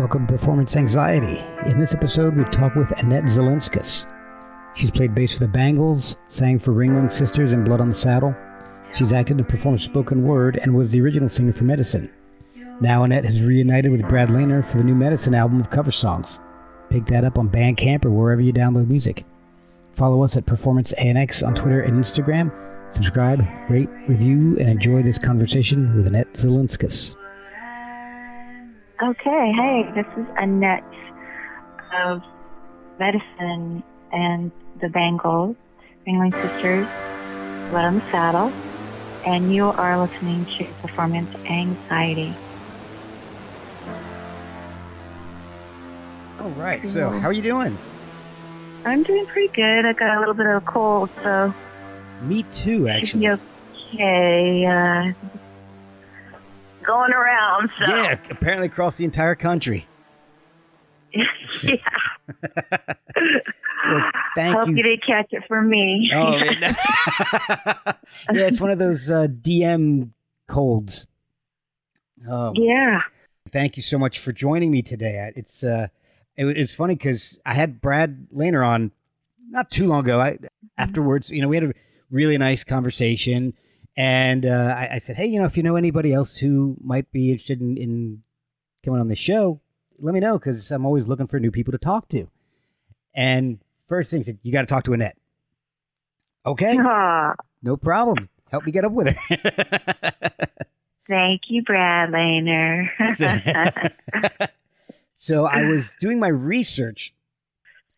[0.00, 1.44] Welcome to Performance Anxiety.
[1.68, 4.06] In this episode, we talk with Annette Zilinskas.
[4.74, 8.34] She's played bass for the Bangles, sang for Ringling Sisters and Blood on the Saddle.
[8.94, 12.10] She's acted and performed spoken word and was the original singer for Medicine.
[12.80, 16.40] Now Annette has reunited with Brad Laner for the new Medicine album of cover songs.
[16.88, 19.26] Pick that up on Bandcamp or wherever you download music.
[19.92, 22.50] Follow us at Performance ANX on Twitter and Instagram.
[22.94, 27.16] Subscribe, rate, review, and enjoy this conversation with Annette Zilinskas.
[29.02, 30.84] Okay, hey, this is Annette
[32.04, 32.20] of
[32.98, 33.82] Medicine
[34.12, 35.56] and the Bangles,
[36.06, 36.86] Ringling Sisters,
[37.70, 38.52] Blood on the Saddle,
[39.24, 42.36] and you are listening to Performance Anxiety.
[46.38, 47.78] All right, so how are you doing?
[48.84, 49.86] I'm doing pretty good.
[49.86, 51.54] I got a little bit of a cold, so
[52.20, 53.28] Me too, actually.
[53.28, 54.66] okay.
[54.66, 55.38] Uh,
[56.90, 59.86] going around, so Yeah, apparently across the entire country.
[61.14, 61.74] yeah.
[63.88, 64.76] Well, thank Hope you.
[64.76, 66.10] you didn't catch it from me.
[66.14, 66.58] Oh, it-
[68.32, 70.10] yeah, it's one of those uh, DM
[70.48, 71.06] colds.
[72.28, 73.00] Oh, yeah.
[73.52, 75.32] thank you so much for joining me today.
[75.34, 75.88] It's uh,
[76.36, 78.92] it, it's funny because I had Brad Laner on
[79.48, 80.20] not too long ago.
[80.20, 80.38] I
[80.76, 81.72] afterwards, you know, we had a
[82.10, 83.54] really nice conversation,
[83.96, 87.10] and uh, I, I said, hey, you know, if you know anybody else who might
[87.12, 88.22] be interested in, in
[88.84, 89.60] coming on the show,
[89.98, 92.28] let me know because I'm always looking for new people to talk to.
[93.14, 95.16] And first thing said, you got to talk to Annette.
[96.46, 98.28] Okay, Aw, no problem.
[98.50, 99.16] Help me get up with her.
[101.08, 102.88] thank you, Brad Laner.
[105.16, 107.12] so I was doing my research.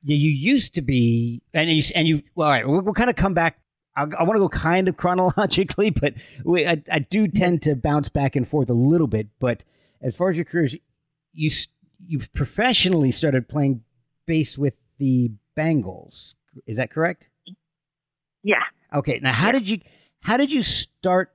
[0.03, 2.23] You, you used to be, and you, and you.
[2.34, 3.59] Well, all right, we'll, we'll kind of come back.
[3.97, 7.77] I, I want to go kind of chronologically, but we, I, I do tend to
[7.77, 9.29] bounce back and forth a little bit.
[9.39, 9.62] But
[10.01, 10.75] as far as your careers,
[11.33, 11.51] you
[12.07, 13.83] you professionally started playing
[14.27, 16.34] bass with the Bangles.
[16.66, 17.25] Is that correct?
[18.43, 18.62] yeah.
[18.94, 19.21] Okay.
[19.22, 19.81] Now, how did you
[20.21, 21.33] how did you start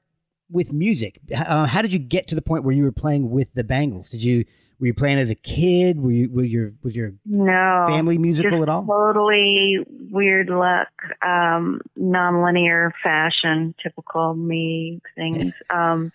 [0.49, 1.19] with music?
[1.33, 4.09] Uh, how did you get to the point where you were playing with the Bangles?
[4.09, 4.45] Did you
[4.79, 5.99] were you playing as a kid?
[5.99, 7.85] Were you were your was your No.
[7.87, 8.85] family musical at all?
[8.85, 9.79] Totally
[10.11, 10.89] weird luck,
[11.21, 15.53] um, nonlinear fashion, typical me things.
[15.69, 16.11] Um,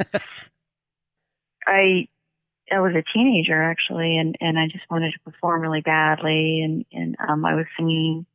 [1.66, 2.08] I
[2.70, 6.84] I was a teenager actually, and and I just wanted to perform really badly, and
[6.92, 8.26] and um, I was singing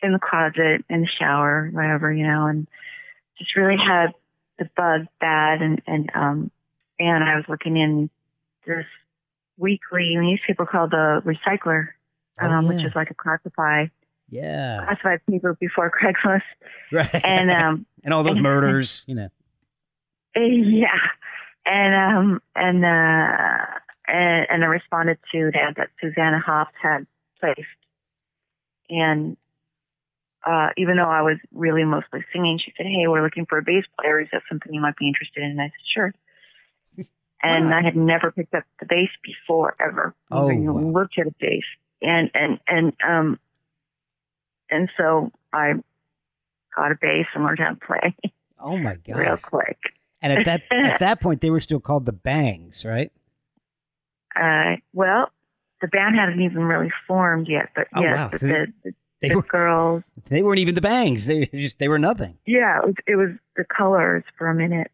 [0.00, 2.68] in the closet, in the shower, whatever, you know, and
[3.38, 4.12] just really had
[4.58, 6.50] the bug bad, and and um,
[6.98, 8.10] and I was looking in
[8.66, 8.86] this
[9.58, 11.88] weekly newspaper called the Recycler
[12.40, 13.90] um, Oh, which is like a classified
[14.30, 16.42] yeah, classified paper before Craigslist,
[16.92, 17.24] right.
[17.24, 19.28] and um, and all those murders, you know.
[20.36, 20.88] yeah,
[21.64, 23.66] and um, and uh,
[24.06, 27.06] and, and I responded to that that Susanna Hoffs had
[27.40, 27.66] placed,
[28.90, 29.36] and
[30.46, 33.62] uh, even though I was really mostly singing, she said, "Hey, we're looking for a
[33.62, 34.20] bass player.
[34.20, 36.14] Is that something you might be interested in?" And I said, "Sure."
[37.42, 40.14] And I had never picked up the bass before ever.
[40.30, 41.00] Oh, Never even wow.
[41.00, 41.62] looked at a bass,
[42.02, 43.38] and and and um,
[44.70, 45.74] and so I
[46.74, 48.16] got a bass and learned how to play
[48.58, 49.16] Oh my god!
[49.16, 49.78] real quick.
[50.20, 53.12] And at that at that point, they were still called the Bangs, right?
[54.34, 55.30] Uh, well,
[55.80, 58.30] the band hadn't even really formed yet, but Oh, yes, wow.
[58.32, 61.26] So the, the, They the were girls, they weren't even the Bangs.
[61.26, 62.38] They just they were nothing.
[62.46, 64.90] yeah, it was, it was the colors for a minute,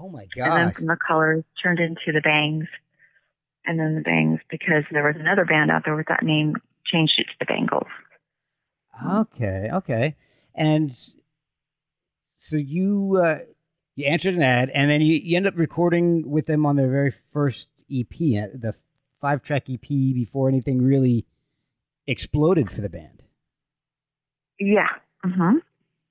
[0.00, 0.46] Oh my god!
[0.46, 2.66] and then from the colors turned into the bangs,
[3.66, 7.14] and then the bangs because there was another band out there with that name, changed
[7.18, 7.86] it to the Bangles.
[9.06, 10.16] Okay, okay.
[10.54, 10.96] And
[12.38, 13.38] so you uh,
[13.96, 16.90] you answered an ad, and then you, you end up recording with them on their
[16.90, 18.74] very first EP, uh, the
[19.20, 21.26] five track EP before anything really
[22.06, 23.22] exploded for the band.
[24.58, 24.88] Yeah,
[25.22, 25.58] hmm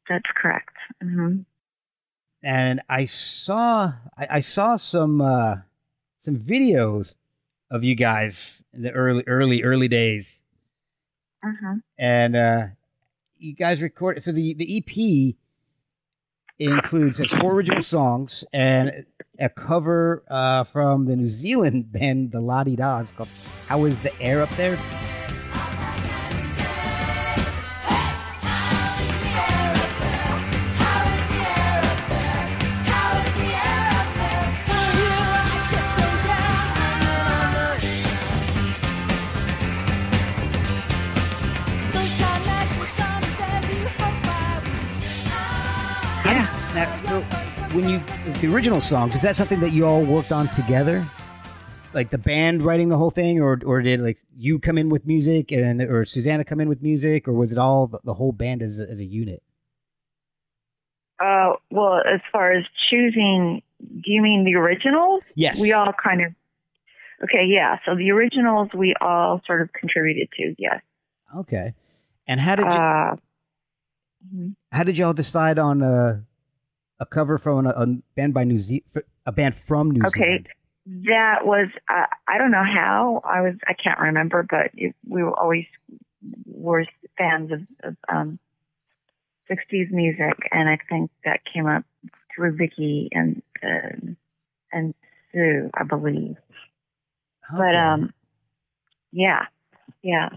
[0.07, 0.75] that's correct.
[1.01, 1.39] hmm
[2.43, 5.57] And I saw I, I saw some uh,
[6.23, 7.13] some videos
[7.71, 10.41] of you guys in the early early early days.
[11.43, 12.67] hmm and uh,
[13.37, 14.23] you guys record.
[14.23, 15.35] So the the EP
[16.59, 19.05] includes four original songs and
[19.39, 23.29] a cover uh, from the New Zealand band the La Di called
[23.67, 24.77] "How Is the Air Up There."
[47.79, 47.99] When you
[48.41, 51.07] the original songs, is that something that you all worked on together?
[51.91, 55.07] like the band writing the whole thing, or or did like you come in with
[55.07, 58.31] music and or Susanna come in with music, or was it all the, the whole
[58.31, 59.41] band as a, as a unit?
[61.19, 65.23] Uh, well, as far as choosing, do you mean the originals?
[65.33, 66.31] Yes, We all kind of.
[67.23, 67.77] Okay, yeah.
[67.85, 70.53] So the originals we all sort of contributed to.
[70.59, 70.81] Yes.
[71.37, 71.73] Okay,
[72.27, 73.15] and how did you, Uh,
[74.31, 74.55] mhm.
[74.71, 76.23] how did y'all decide on a
[76.99, 77.85] a cover from a, a
[78.15, 78.83] band by New Zealand,
[79.25, 80.19] a band from New Okay.
[80.19, 80.47] Zealand?
[80.47, 80.53] Okay,
[81.07, 85.23] that was uh, I don't know how I was I can't remember, but it, we
[85.23, 85.65] were always
[86.45, 86.85] were
[87.17, 88.39] fans of, of um,
[89.49, 91.83] 60s music, and I think that came up
[92.35, 94.13] through Vicky and uh,
[94.71, 94.93] and
[95.31, 96.37] Sue, I believe.
[97.51, 98.13] But um,
[99.11, 99.45] yeah,
[100.03, 100.29] yeah.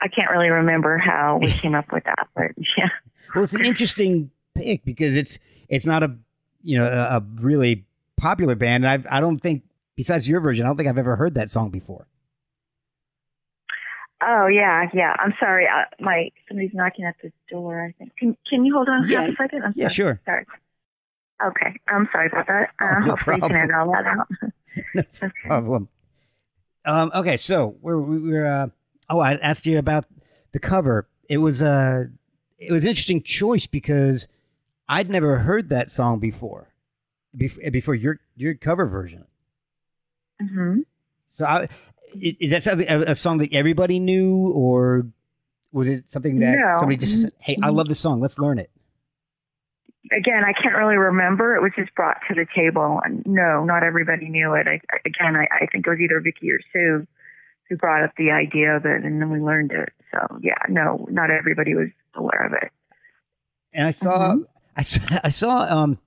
[0.00, 2.88] I can't really remember how we came up with that, but yeah.
[3.34, 6.14] Well, it's an interesting pick because it's it's not a
[6.62, 7.84] you know a, a really
[8.16, 8.84] popular band.
[8.84, 9.62] And I've I don't think
[9.96, 12.06] besides your version, I don't think I've ever heard that song before.
[14.22, 15.14] Oh yeah, yeah.
[15.18, 15.66] I'm sorry.
[15.66, 17.86] Uh, my somebody's knocking at the door.
[17.86, 18.16] I think.
[18.16, 19.20] Can Can you hold on Yeah.
[19.22, 19.62] half a second?
[19.64, 19.94] I'm Yeah, sorry.
[19.94, 20.20] sure.
[20.24, 20.46] Sorry.
[21.46, 22.70] Okay, I'm sorry about that.
[22.80, 23.62] Oh, Uh, no hopefully you can problem.
[23.62, 24.28] edit all that out.
[24.94, 25.32] No okay.
[25.44, 25.88] Problem.
[26.84, 28.68] Um, okay, so we're we we're uh,
[29.10, 30.04] oh I asked you about
[30.52, 31.08] the cover.
[31.28, 32.04] It was uh
[32.58, 34.28] it was an interesting choice because
[34.88, 36.68] I'd never heard that song before,
[37.36, 39.26] before, before your your cover version.
[40.40, 40.80] hmm
[41.32, 41.68] So I,
[42.20, 45.06] is that something a, song that everybody knew, or
[45.72, 46.76] was it something that No.
[46.78, 48.20] somebody just said, "Hey, I love this song.
[48.20, 48.70] Let's learn it."
[50.10, 51.54] Again, I can't really remember.
[51.54, 54.66] It was just brought to the table, and no, not everybody knew it.
[54.66, 57.06] I, again, I, I think it was either Vicky or Sue
[57.68, 59.90] who brought up the idea of it, and then we learned it.
[60.10, 62.70] So yeah, no, not everybody was aware of it.
[63.74, 64.46] And I saw, Mhm.
[64.78, 65.58] I saw, I saw.
[65.68, 65.98] Um,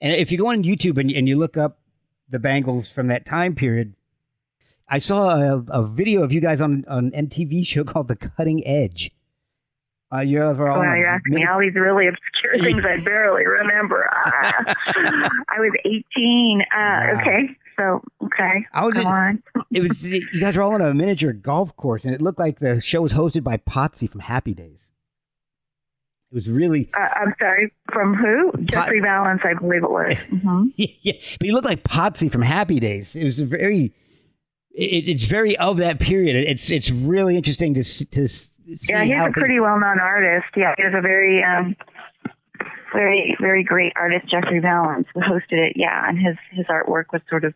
[0.00, 1.78] and if you go on YouTube and, and you look up
[2.30, 3.94] the Bangles from that time period,
[4.88, 8.66] I saw a, a video of you guys on an MTV show called The Cutting
[8.66, 9.10] Edge.
[10.10, 13.46] Uh, you're over all Well, you're asking me all these really obscure things I barely
[13.46, 14.08] remember.
[14.10, 14.74] Ah.
[15.50, 16.62] I was 18.
[16.62, 17.20] Uh, Wow.
[17.20, 19.42] Okay, so okay, I was come just- on.
[19.70, 22.58] It was you guys were all on a miniature golf course, and it looked like
[22.58, 24.87] the show was hosted by Potsy from Happy Days.
[26.30, 28.52] It was really Uh, I'm sorry, from who?
[28.64, 30.14] Jeffrey Vallance, I believe it was.
[30.28, 33.16] hmm yeah, but you look like Potsy from Happy Days.
[33.16, 33.94] It was a very,
[34.72, 36.36] it, it's very of that period.
[36.36, 38.52] It's it's really interesting to to see
[38.88, 40.48] Yeah, he's a pretty well-known artist.
[40.54, 41.74] Yeah, he's a very, um,
[42.92, 45.72] very, very great artist, Jeffrey Vallance, who hosted it.
[45.76, 47.54] Yeah, and his his artwork was sort of,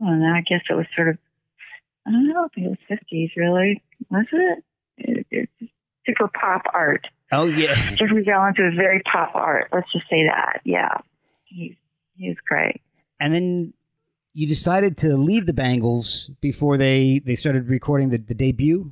[0.00, 0.32] I don't know.
[0.34, 1.18] I guess it was sort of,
[2.06, 3.80] I don't know if it was 50s, really.
[4.10, 4.64] Was it?
[4.98, 5.71] it it's
[6.06, 7.06] super pop art.
[7.32, 9.68] Oh yeah, Jeffrey Vallance was very pop art.
[9.72, 10.60] Let's just say that.
[10.64, 10.98] Yeah,
[11.44, 11.74] he's
[12.16, 12.80] he's great.
[13.20, 13.72] and then
[14.34, 18.90] you decided to leave the Bangles before they they started recording the, the debut.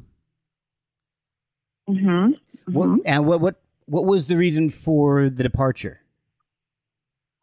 [1.86, 2.30] hmm
[2.66, 6.00] What and what what what was the reason for the departure?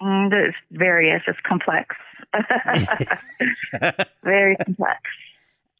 [0.01, 1.21] Mm, there's various.
[1.27, 1.95] It's complex.
[4.23, 5.01] very complex.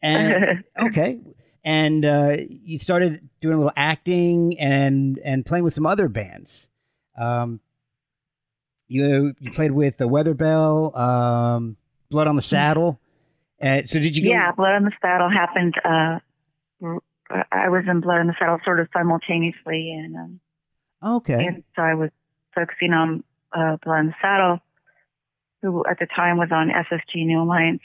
[0.02, 1.20] and okay,
[1.68, 6.70] and uh, you started doing a little acting and and playing with some other bands.
[7.20, 7.60] Um,
[8.88, 11.76] you you played with the Weather Bell, um,
[12.10, 13.02] Blood on the Saddle.
[13.62, 14.30] Uh, so did you go?
[14.30, 15.76] yeah, Blood on the Saddle happened.
[15.84, 16.20] Uh,
[17.52, 20.40] I was in Blood on the Saddle sort of simultaneously, and um,
[21.04, 21.48] Okay.
[21.48, 22.12] and so I was
[22.56, 24.60] focusing on uh, Blood on the Saddle,
[25.62, 27.82] who at the time was on SST New Alliance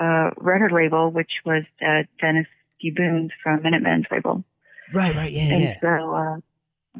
[0.00, 2.46] uh, record label, which was uh, Dennis
[2.80, 4.44] Gibbons from Minutemen's label.
[4.92, 5.14] Right.
[5.14, 5.32] Right.
[5.32, 5.42] Yeah.
[5.54, 5.80] and Yeah.
[5.80, 6.36] so uh,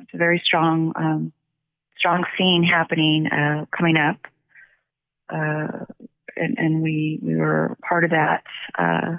[0.01, 1.33] it's a very strong, um,
[1.99, 4.19] strong scene happening uh, coming up,
[5.29, 5.85] uh,
[6.37, 8.45] and, and we we were part of that
[8.79, 9.19] uh,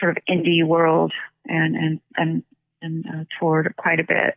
[0.00, 1.12] sort of indie world,
[1.44, 2.42] and and and
[2.82, 4.36] and uh, toured quite a bit.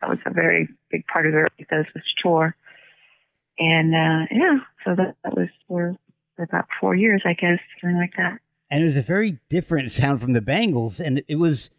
[0.00, 2.54] That was a very big part of the Ethos was tour,
[3.58, 5.96] and uh, yeah, so that, that was for
[6.38, 8.38] about four years, I guess, something like that.
[8.70, 11.70] And it was a very different sound from the Bangles, and it was,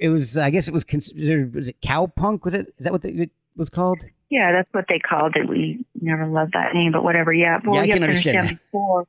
[0.00, 0.36] it was.
[0.36, 1.54] I guess it was considered.
[1.54, 2.44] Was it cowpunk?
[2.44, 2.72] Was it?
[2.78, 4.04] Is that what it was called?
[4.30, 5.46] Yeah, that's what they called it.
[5.46, 7.34] We never loved that name, but whatever.
[7.34, 9.06] Yeah, well, Yeah, I can understand understand before,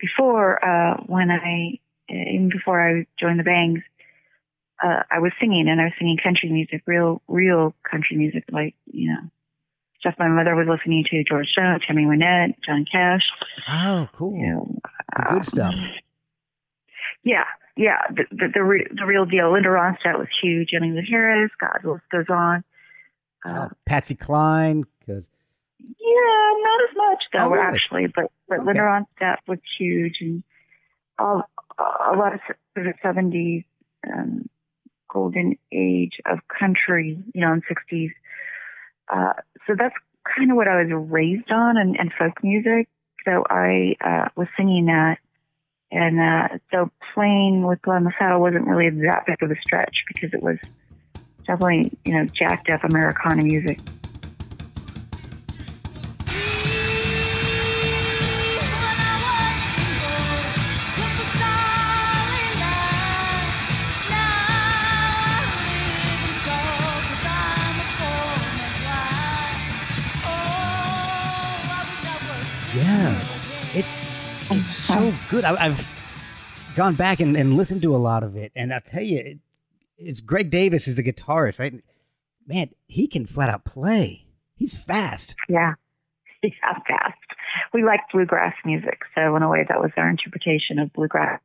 [0.00, 3.80] before uh, when I, even before I joined the Bangs,
[4.82, 8.74] uh, I was singing and I was singing country music, real, real country music, like
[8.90, 9.20] you know,
[10.00, 13.22] stuff my mother was listening to: George Jones, Tammy Wynette, John Cash.
[13.68, 14.36] Oh, cool.
[14.36, 14.78] You know,
[15.16, 15.74] The uh, good stuff.
[17.24, 17.44] Yeah,
[17.76, 19.52] yeah, the the the, re- the real deal.
[19.52, 20.70] Linda Ronstadt was huge.
[20.72, 22.64] Emmylou Harris, God, the list goes on.
[23.44, 25.28] Uh, Oh, Patsy Cline, because
[25.78, 27.66] Yeah, not as much though, Oh, really?
[27.76, 28.06] actually.
[28.06, 28.66] But But Okay.
[28.66, 30.42] Linda Ronstadt was huge, and
[31.18, 31.42] all,
[31.78, 32.40] a lot of
[32.74, 33.64] sort of 70s
[34.12, 34.48] um,
[35.12, 38.10] golden age of country, you know, in 60s.
[39.10, 39.32] Uh,
[39.66, 39.94] so that's
[40.36, 42.88] kind of what I was raised on and, and folk music.
[43.24, 45.18] So I uh, was singing that.
[45.90, 50.34] And uh, so playing with the Saddle wasn't really that big of a stretch because
[50.34, 50.58] it was
[51.46, 53.80] definitely, you know, jacked up Americana music.
[75.28, 75.44] Good.
[75.44, 75.86] I, I've
[76.76, 79.38] gone back and, and listened to a lot of it, and I tell you, it,
[79.96, 81.74] it's Greg Davis is the guitarist, right?
[82.46, 84.24] Man, he can flat out play.
[84.54, 85.34] He's fast.
[85.48, 85.74] Yeah.
[86.40, 87.18] Yeah, fast.
[87.74, 89.00] We like bluegrass music.
[89.16, 91.40] So in a way that was our interpretation of bluegrass.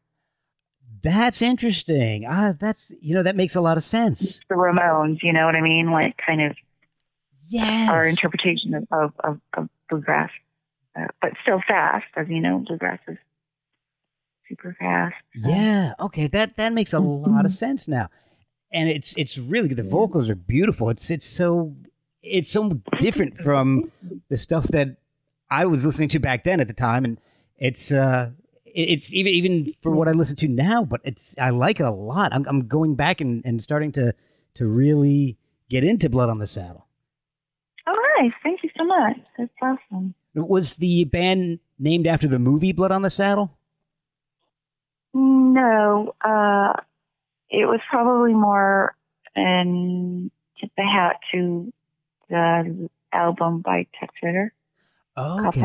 [1.02, 2.28] That's interesting.
[2.30, 4.40] Ah, that's you know that makes a lot of sense.
[4.50, 5.90] The Ramones, you know what I mean?
[5.92, 6.56] Like kind of
[7.48, 7.90] Yes.
[7.90, 10.30] our interpretation of, of, of, of bluegrass.
[10.96, 13.18] Uh, but still fast, as you know, bluegrass is
[14.48, 15.16] super fast.
[15.42, 15.94] So- Yeah.
[16.00, 16.28] Okay.
[16.28, 18.10] That that makes a lot of sense now,
[18.72, 20.90] and it's it's really the vocals are beautiful.
[20.90, 21.76] It's it's so
[22.22, 22.70] it's so
[23.00, 23.92] different from
[24.30, 24.96] the stuff that
[25.50, 27.20] I was listening to back then at the time, and
[27.58, 28.32] it's uh
[28.66, 30.84] it's even even for what I listen to now.
[30.84, 32.34] But it's I like it a lot.
[32.34, 34.14] I'm I'm going back and, and starting to
[34.56, 35.38] to really
[35.70, 36.88] get into Blood on the Saddle.
[37.86, 38.32] Oh, nice.
[38.44, 39.18] Thank you so much.
[39.38, 40.14] That's awesome.
[40.36, 43.52] Was the band named after the movie Blood on the Saddle?
[45.54, 46.74] No, uh,
[47.48, 48.96] it was probably more
[50.60, 51.72] tip the hat to
[52.28, 54.52] the album by Tex Ritter,
[55.16, 55.62] Cop Okay.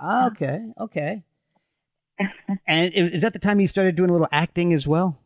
[0.00, 0.64] Okay.
[0.80, 1.22] Okay.
[2.68, 5.18] And is that the time you started doing a little acting as well?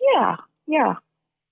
[0.00, 0.94] Yeah, yeah,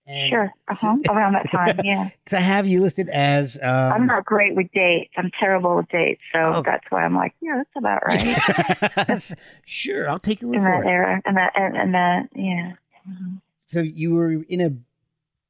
[0.08, 0.50] And- sure.
[0.68, 0.96] Uh-huh.
[1.10, 2.08] Around that time, yeah.
[2.24, 3.56] Because I have you listed as.
[3.62, 5.12] Um, I'm not great with dates.
[5.18, 6.62] I'm terrible with dates, so Oh.
[6.64, 9.36] that's why I'm like, yeah, that's about right.
[9.66, 10.90] sure, I'll take your word in for that it.
[10.90, 12.72] era, and that, and, and that, yeah.
[13.08, 13.40] Mhm.
[13.66, 14.70] So you were in a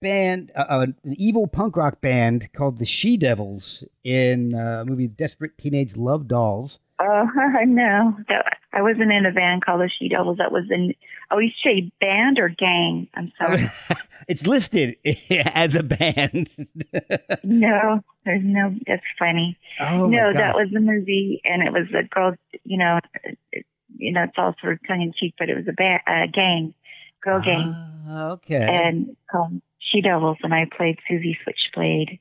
[0.00, 5.06] band, uh, uh, an evil punk rock band called the She Devils in uh, movie
[5.08, 6.78] Desperate Teenage Love Dolls.
[7.00, 7.26] Oh,
[7.58, 8.16] I know.
[8.28, 10.38] That, I wasn't in a band called the She Devils.
[10.38, 10.94] That was in.
[11.30, 13.08] Oh, you say band or gang?
[13.14, 13.70] I'm sorry.
[14.28, 14.96] it's listed
[15.30, 16.48] as a band.
[17.44, 18.74] no, there's no.
[18.86, 19.56] That's funny.
[19.80, 22.34] oh my no, that was a movie, and it was a girl.
[22.64, 22.98] You know,
[23.52, 23.64] it,
[23.96, 26.26] you know, it's all sort of tongue in cheek, but it was a band, a
[26.28, 26.74] gang,
[27.22, 27.74] girl gang,
[28.08, 28.56] Ah, okay.
[28.56, 32.18] and called She Devils, and I played Susie Switchblade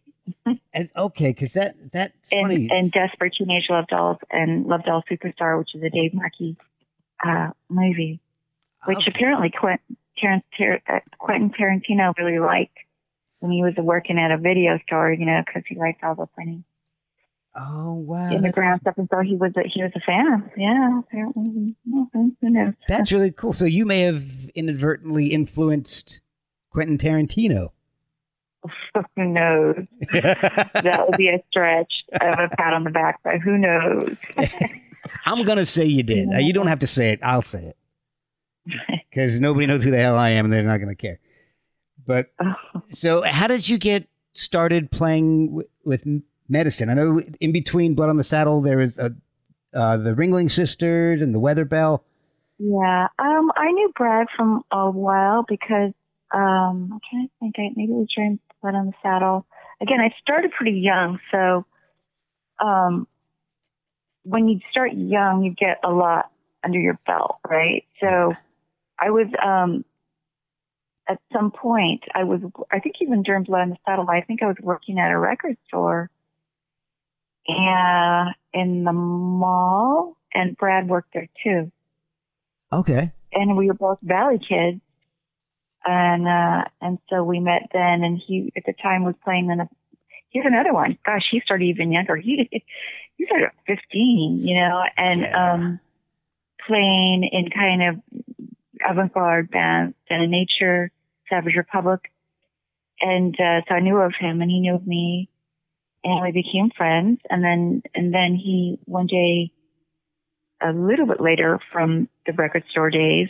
[0.74, 2.68] And- okay, because that that's and, funny.
[2.72, 6.56] in Desperate Teenage Love Dolls and Love Doll Superstar, which is a Dave Markey
[7.26, 8.20] uh, movie,
[8.86, 9.12] which Okay.
[9.16, 12.78] apparently Quentin, Tar- Tar- uh, Quentin Tarantino really liked
[13.40, 16.28] when he was working at a video store, you know, because he liked all the
[16.36, 16.64] funny
[17.60, 20.52] Oh wow, in the ground stuff, and so he was a, he was a fan.
[20.56, 21.76] Yeah, apparently.
[22.14, 22.74] Who knows?
[22.88, 23.52] that's really cool.
[23.54, 26.22] So you may have inadvertently influenced
[26.72, 27.70] Quentin Tarantino.
[29.16, 29.76] who knows?
[30.12, 34.16] That would be a stretch of a pat on the back, but who knows?
[35.26, 36.30] I'm gonna say you did.
[36.40, 37.20] You don't have to say it.
[37.24, 37.78] I'll say it
[39.10, 41.20] because nobody knows who the hell I am, and they're not gonna care.
[42.06, 42.54] But Oh,
[42.92, 46.04] so, how did you get started playing w- with
[46.48, 46.90] medicine?
[46.90, 49.14] I know in between Blood on the Saddle there was a,
[49.74, 52.04] uh, the Ringling Sisters and the Weather Bell.
[52.60, 55.94] Yeah, um, I knew Brad from a while because
[56.34, 57.56] um, I'm trying to think.
[57.58, 59.46] I, maybe it was during Blood on the Saddle.
[59.82, 61.66] Again, I started pretty young, so
[62.60, 63.08] um,
[64.24, 66.32] when you start young, you get a lot
[66.64, 67.86] under your belt, right?
[68.02, 68.34] So
[69.00, 69.86] I was um,
[71.08, 72.04] at some point.
[72.14, 74.10] I was, I think, even during Blood on the Saddle.
[74.10, 76.10] I think I was working at a record store,
[77.48, 81.72] and in the mall, and Brad worked there too
[82.72, 83.12] Okay.
[83.32, 84.82] and we were both Valley kids,
[85.86, 88.04] and uh, and so we met then.
[88.04, 89.70] And he at the time was playing in a.
[90.30, 90.98] Here's another one.
[91.06, 92.16] Gosh, he started even younger.
[92.16, 92.50] He
[93.16, 95.54] he started at 15, you know, and Yeah.
[95.54, 95.80] um,
[96.68, 97.96] playing in kind of
[98.88, 100.92] avant-garde bands, and in Nature,
[101.30, 102.12] Savage Republic,
[103.02, 105.30] and uh, so I knew of him, and he knew of me,
[106.04, 107.20] and we became friends.
[107.30, 109.52] And then and then he one day
[110.62, 113.30] a little bit later from the record store days,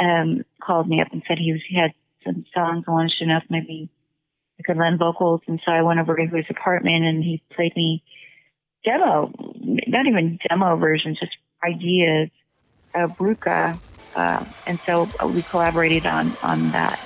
[0.00, 1.92] um, called me up and said he was he had
[2.24, 3.88] some songs I wanted to know if maybe
[4.58, 5.40] I could lend vocals.
[5.46, 8.02] And so I went over to his apartment and he played me
[8.84, 9.32] demo,
[9.86, 12.30] not even demo versions, just ideas
[12.94, 13.78] of Ruka.
[14.14, 16.98] Uh, and so we collaborated on, on that.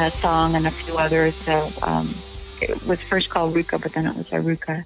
[0.00, 1.34] A song and a few others.
[1.34, 2.08] So um,
[2.62, 4.84] it was first called Ruka, but then it was Aruca.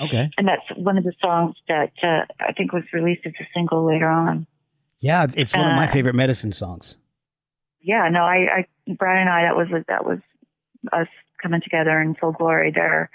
[0.00, 0.30] Okay.
[0.38, 3.84] And that's one of the songs that uh, I think was released as a single
[3.84, 4.46] later on.
[5.00, 6.96] Yeah, it's one of my Uh, favorite medicine songs.
[7.80, 10.20] Yeah, no, I, I, Brad and I, that was that was
[10.92, 11.08] us
[11.42, 13.10] coming together in full glory there,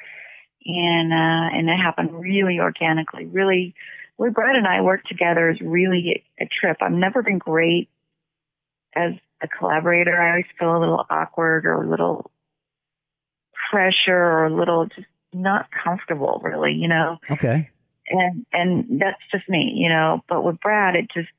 [0.65, 3.25] and uh, and it happened really organically.
[3.25, 3.73] Really,
[4.17, 6.77] way Brad and I worked together is really a trip.
[6.81, 7.89] I've never been great
[8.95, 10.19] as a collaborator.
[10.19, 12.31] I always feel a little awkward or a little
[13.71, 17.69] pressure or a little just not comfortable, really, you know Okay.
[18.07, 20.23] and and that's just me, you know.
[20.27, 21.29] But with Brad, it just,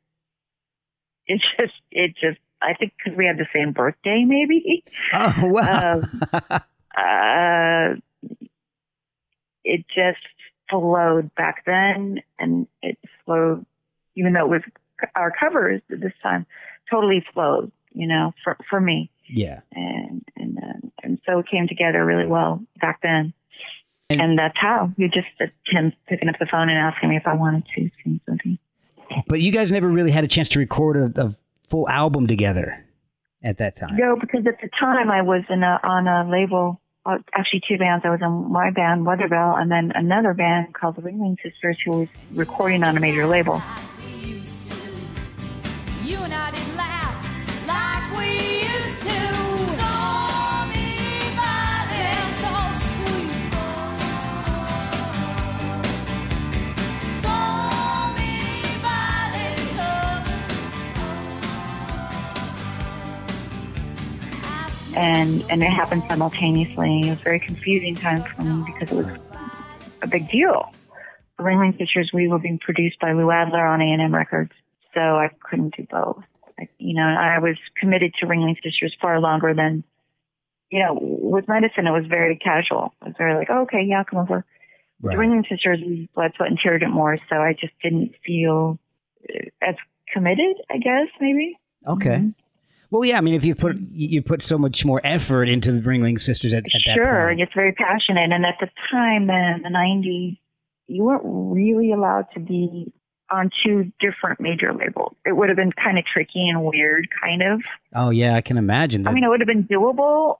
[1.26, 2.38] it just, it just.
[2.62, 4.84] I think because we had the same birthday, maybe.
[5.14, 6.02] Oh wow.
[6.96, 7.94] Uh,
[9.64, 10.18] it just
[10.68, 13.64] flowed back then, and it flowed,
[14.14, 14.62] even though it was
[15.14, 16.46] our covers this time,
[16.90, 19.60] totally flowed, you know, for for me, yeah.
[19.72, 23.32] and and uh, and so it came together really well back then.
[24.08, 27.16] And- And, that's how you just uh, him picking up the phone and asking me
[27.16, 28.58] if I wanted to sing something.
[29.28, 31.36] But you guys never really had a chance to record a, a
[31.68, 32.84] full album together
[33.44, 33.96] at that time.
[33.96, 37.78] No, because at the time I was in a, on a label, uh, actually two
[37.78, 38.04] bands.
[38.04, 42.00] I was on my band, Weatherbell, and then another band called the Ringling Sisters, who
[42.00, 43.62] was recording on a major label.
[65.00, 67.06] And, and it happened simultaneously.
[67.06, 69.30] It was a very confusing time for me because it was
[70.02, 70.72] a big deal.
[71.38, 74.52] The Ringling Sisters, we were being produced by Lou Adler on A&M Records,
[74.92, 76.22] so I couldn't do both.
[76.58, 79.84] I, you know, I was committed to Ringling Sisters far longer than,
[80.70, 82.92] you know, with medicine, it was very casual.
[83.00, 84.44] It was very like, oh, okay, yeah, come over.
[85.00, 85.16] Right.
[85.16, 88.78] The Ringling Sisters, we blood, sweat, and tears it more, so I just didn't feel
[89.34, 89.76] uh, as
[90.12, 91.58] committed, I guess, maybe.
[91.86, 92.16] Okay.
[92.18, 92.34] Mhm.
[92.90, 93.18] Well, yeah.
[93.18, 96.52] I mean, if you put you put so much more effort into the Ringling Sisters
[96.52, 97.40] at, at that sure, point.
[97.40, 98.32] it's very passionate.
[98.32, 100.38] And at the time, then, the 90s,
[100.88, 102.92] you weren't really allowed to be
[103.30, 105.14] on two different major labels.
[105.24, 107.60] It would have been kind of tricky and weird, kind of.
[107.94, 109.06] Oh yeah, I can imagine.
[109.06, 110.36] I mean, it would have been doable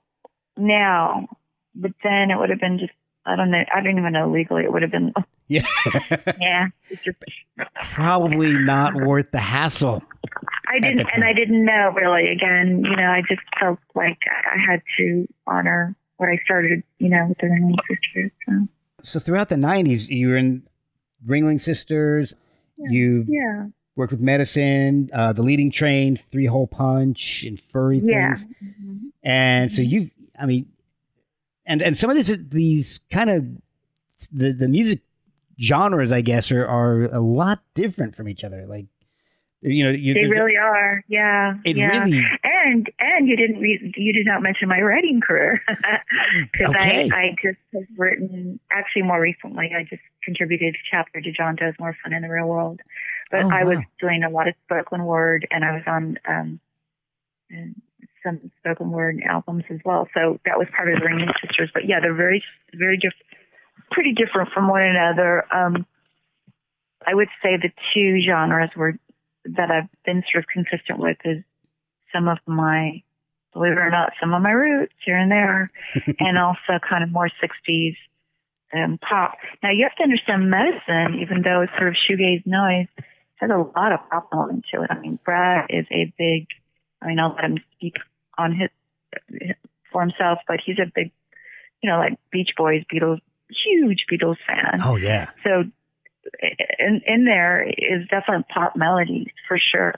[0.57, 1.27] now,
[1.73, 2.91] but then it would have been just,
[3.25, 4.63] I don't know, I don't even know legally.
[4.63, 5.13] It would have been,
[5.47, 5.65] yeah.
[6.39, 6.67] yeah,
[7.93, 10.03] Probably not worth the hassle.
[10.67, 12.29] I didn't, and I didn't know really.
[12.31, 17.09] Again, you know, I just felt like I had to honor what I started, you
[17.09, 18.31] know, with the Ringling Sisters.
[18.47, 18.67] So.
[19.03, 20.63] So throughout the '90s, you were in
[21.27, 22.33] Ringling Sisters.
[22.77, 22.89] Yeah.
[22.89, 23.65] You Yeah.
[23.95, 28.35] worked with medicine, uh, the Leading Train, Three Hole Punch, and Furry Yeah.
[28.35, 28.45] Things.
[29.23, 30.67] And so you, I mean,
[31.65, 33.45] and and some of these these kind of
[34.31, 35.01] the the music
[35.59, 38.65] genres, I guess, are are a lot different from each other.
[38.67, 38.87] Like,
[39.61, 41.03] you know, you, They really are.
[41.07, 41.53] Yeah.
[41.63, 41.87] it yeah.
[42.03, 45.61] really And and you didn't re- you did not mention my writing career
[46.51, 47.09] because Okay.
[47.11, 51.55] I I just have written actually more recently I just contributed a chapter to John
[51.55, 52.79] Doe's More Fun in the Real World,
[53.29, 56.59] but Oh, I was doing a lot of spoken word and I was on um
[58.23, 60.07] some spoken word albums as well.
[60.13, 61.71] So that was part of the Ringling Sisters.
[61.73, 63.13] But yeah, they're very very diff-
[63.91, 65.45] pretty different from one another.
[65.53, 65.85] Um,
[67.05, 68.97] I would say the two genres were
[69.45, 71.43] that I've been sort of consistent with is
[72.13, 73.01] some of my,
[73.53, 75.71] believe it or not, some of my roots here and there,
[76.19, 77.95] and also kind of more 60s
[78.73, 79.33] um, pop.
[79.63, 82.87] Now you have to understand medicine, even though it's sort of shoegaze noise,
[83.35, 84.91] has a lot of pop element to it.
[84.91, 86.47] I mean, Brad is a big,
[87.01, 87.95] I mean, I'll let him speak
[88.41, 88.69] on his,
[89.91, 91.11] for himself, but he's a big,
[91.81, 94.79] you know, like Beach Boys, Beatles, huge Beatles fan.
[94.83, 95.63] oh yeah, So
[96.79, 99.95] in in there is definitely pop melodies for sure.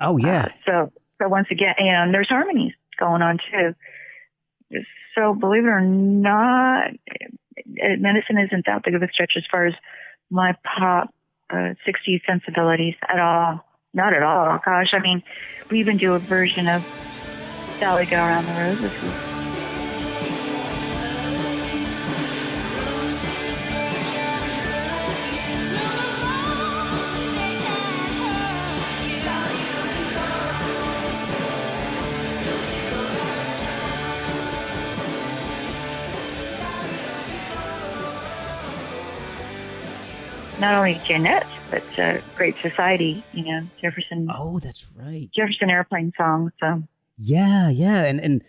[0.00, 3.74] oh yeah, Uh, so so once again, you and there's harmonies going on too.
[5.14, 6.90] So believe it or not,
[7.66, 9.74] medicine isn't that big of a stretch as far as
[10.30, 11.12] my pop
[11.50, 13.64] uh, 60s sensibilities at all.
[13.94, 14.58] Not at all.
[14.64, 15.22] Gosh, I mean,
[15.70, 16.82] we even do a version of
[17.78, 18.92] Sally go around the roses.
[40.58, 44.28] Not only Jeanette, but uh, Great Society, you know, Jefferson.
[44.34, 45.28] Oh, that's right.
[45.36, 46.50] Jefferson Airplane song.
[46.58, 46.82] So
[47.18, 48.44] yeah, yeah, and and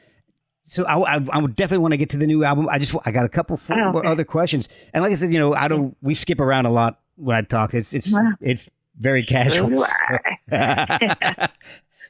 [0.65, 2.67] so I, I, I would definitely want to get to the new album.
[2.69, 4.08] I just I got a couple Oh, okay.
[4.08, 6.99] other questions, and like I said, you know, I don't we skip around a lot
[7.15, 7.73] when I talk.
[7.73, 8.32] It's it's Wow.
[8.41, 8.67] it's
[8.99, 9.86] very casual.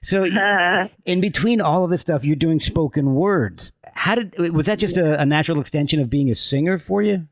[0.02, 3.72] so uh, in between all of this stuff, you're doing spoken words.
[3.94, 7.28] How did was that just a, a natural extension of being a singer for you?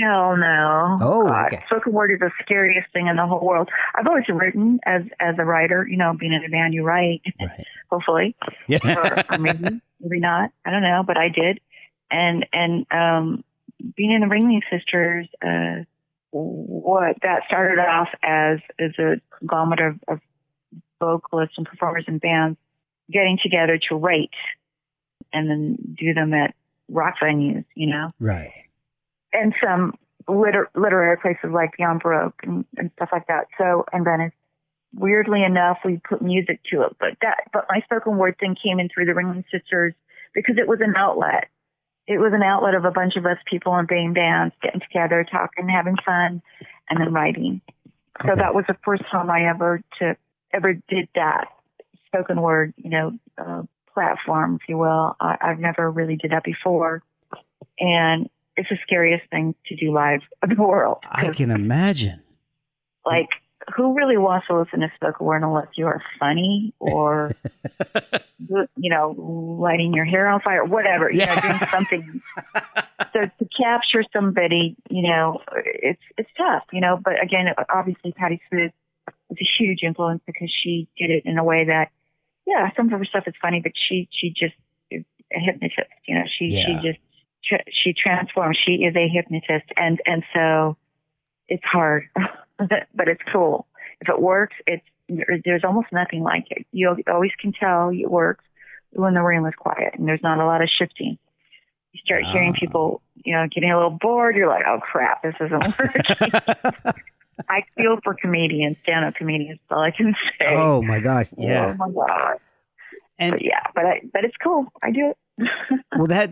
[0.00, 0.98] Hell no.
[1.00, 1.46] Oh, God.
[1.54, 1.64] okay.
[1.66, 3.68] Spoken word is the scariest thing in the whole world.
[3.94, 5.86] I've always written as as a writer.
[5.88, 7.22] You know, being in a band, you write.
[7.40, 7.66] Right.
[7.90, 8.36] Hopefully.
[8.42, 9.24] or, Yeah.
[9.30, 10.50] or maybe maybe not.
[10.64, 11.60] I don't know, but I did.
[12.10, 13.44] And and um,
[13.96, 15.84] being in the Ringling Sisters, uh,
[16.30, 20.20] what that started off as is a conglomerate of, of
[21.00, 22.58] vocalists and performers and bands
[23.10, 24.30] getting together to write,
[25.32, 26.54] and then do them at
[26.88, 28.52] rock venues, you know, right.
[29.32, 29.94] And some
[30.28, 33.46] liter- literary places like Beyond Baroque and, and stuff like that.
[33.58, 34.32] So and Venice
[34.94, 36.96] weirdly enough, we put music to it.
[36.98, 39.94] But that, but my spoken word thing came in through the Ringling Sisters
[40.34, 41.48] because it was an outlet.
[42.06, 45.24] It was an outlet of a bunch of us people in being bands getting together,
[45.30, 46.42] talking, having fun,
[46.90, 47.60] and then writing.
[48.22, 48.40] So Okay.
[48.40, 50.16] that was the first time I ever to
[50.52, 51.48] ever did that
[52.06, 53.62] spoken word, you know, uh,
[53.94, 55.16] platform, if you will.
[55.18, 57.02] I, I've never really did that before,
[57.78, 60.98] and it's the scariest thing to do live in the world.
[61.10, 62.20] I can imagine.
[63.04, 63.28] like
[63.76, 67.32] who really wants to listen to spoken word unless you are funny or
[68.76, 69.10] you know
[69.60, 72.20] lighting your hair on fire whatever you know doing something
[73.12, 78.40] so to capture somebody you know it's it's tough you know but again obviously Patti
[78.50, 78.72] Smith
[79.28, 81.90] was a huge influence because she did it in a way that
[82.46, 84.54] yeah some of her stuff is funny but she she just
[84.90, 86.66] is a hypnotist you know she Yeah.
[86.66, 86.98] she just
[87.70, 88.56] she transforms.
[88.64, 89.66] She is a hypnotist.
[89.76, 90.76] And and so
[91.48, 92.08] it's hard
[92.58, 93.66] but it's cool.
[94.00, 94.84] If it works it's
[95.44, 96.66] there's almost nothing like it.
[96.72, 98.44] You always can tell it works
[98.92, 101.18] when the room is quiet and there's not a lot of shifting.
[101.92, 102.60] You start hearing Ah.
[102.60, 104.36] people you know getting a little bored.
[104.36, 106.94] You're like oh crap this isn't working.
[107.48, 110.54] I feel for comedians stand-up comedians that's all i can say.
[110.54, 111.74] Oh my gosh, yeah.
[111.74, 112.36] oh my god.
[113.18, 114.66] And but yeah but i but it's cool.
[114.82, 115.18] I do it
[115.96, 116.30] well, that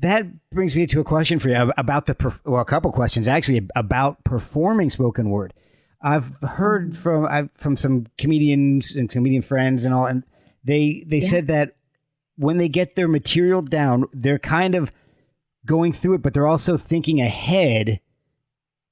[0.00, 3.68] that brings me to a question for you about the well, a couple questions actually
[3.76, 5.52] about performing spoken word.
[6.02, 10.22] I've heard from I've, from some comedians and comedian friends and all, and
[10.64, 11.28] they they Yeah.
[11.28, 11.76] said that
[12.36, 14.92] when they get their material down, they're kind of
[15.64, 18.00] going through it, but they're also thinking ahead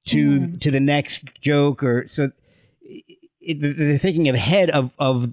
[0.07, 0.61] to Mm.
[0.61, 2.31] to the next joke, or so
[3.41, 5.33] it, they're thinking ahead of of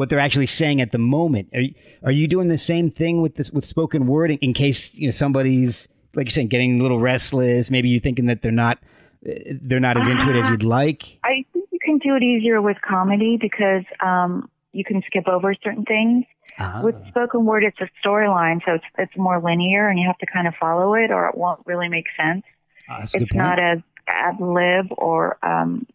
[0.00, 1.50] what they're actually saying at the moment.
[1.52, 4.54] Are you, are you doing the same thing with this with spoken word in, in
[4.54, 7.70] case you know somebody's like you're saying getting a little restless?
[7.70, 8.78] Maybe you're thinking that they're not
[9.28, 11.02] uh, they're not as into it as you'd like.
[11.22, 15.54] I think you can do it easier with comedy because um, you can skip over
[15.62, 16.24] certain things.
[16.58, 20.18] Ah, With spoken word, it's a storyline, so it's it's more linear, and you have
[20.18, 22.42] to kind of follow it, or it won't really make sense.
[22.88, 25.86] ah, good It's not as ad lib or um,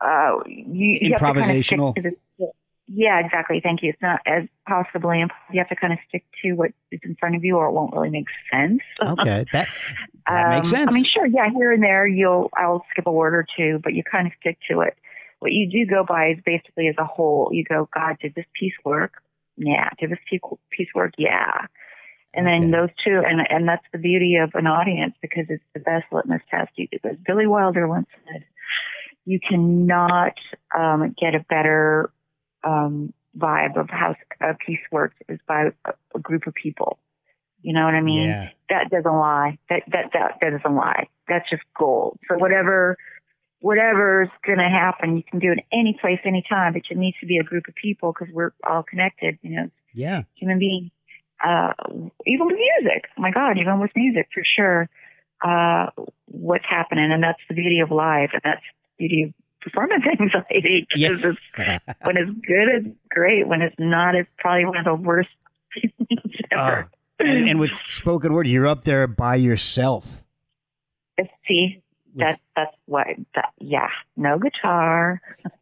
[0.00, 1.94] uh, you, you have to kind of stick Improvisational.
[1.94, 2.16] to the.
[2.86, 3.60] Yeah, exactly.
[3.62, 3.90] Thank you.
[3.90, 5.20] It's not as possibly.
[5.50, 7.72] You have to kind of stick to what is in front of you, or it
[7.72, 8.80] won't really make sense.
[9.00, 9.68] okay, that
[10.28, 10.88] that makes Um, sense.
[10.90, 13.94] I mean, sure, yeah, here and there you'll I'll skip a word or two, but
[13.94, 14.96] you kind of stick to it.
[15.40, 17.48] What you do go by is basically as a whole.
[17.52, 19.14] You go, God, did this piece work?
[19.56, 19.88] Yeah.
[19.98, 21.14] Did this piece piece work?
[21.16, 21.66] Yeah.
[22.34, 22.70] And then Okay.
[22.72, 26.42] those two, and and that's the beauty of an audience because it's the best litmus
[26.50, 26.70] test.
[26.76, 28.44] You, as Billy Wilder once said,
[29.24, 30.34] you cannot
[30.76, 32.10] um, get a better
[32.64, 36.98] um, vibe of how a piece works is by a, a group of people.
[37.62, 38.28] You know what I mean?
[38.28, 39.58] yeah, that doesn't lie.
[39.70, 41.08] That that that that doesn't lie.
[41.28, 42.18] That's just gold.
[42.28, 42.98] So whatever
[43.60, 46.74] whatever's gonna happen, you can do it any place, anytime.
[46.74, 49.38] But it needs to be a group of people because we're all connected.
[49.40, 50.90] You know, yeah, human beings.
[51.42, 51.72] Uh,
[52.26, 53.06] even with music.
[53.16, 54.88] Oh my God, even with music for sure.
[55.42, 55.90] Uh,
[56.26, 58.62] what's happening, and that's the beauty of life, and that's
[58.98, 60.86] the beauty of performance anxiety.
[60.94, 61.38] Because it's
[62.02, 63.48] when it's good, it's great.
[63.48, 65.30] When it's not, it's probably one of the worst
[65.72, 66.90] feelings uh, ever.
[67.20, 67.24] Oh.
[67.24, 70.04] and, and with spoken word, you're up there by yourself.
[71.46, 71.82] See,
[72.16, 73.06] that that's what.
[73.34, 75.20] That, yeah, no guitar,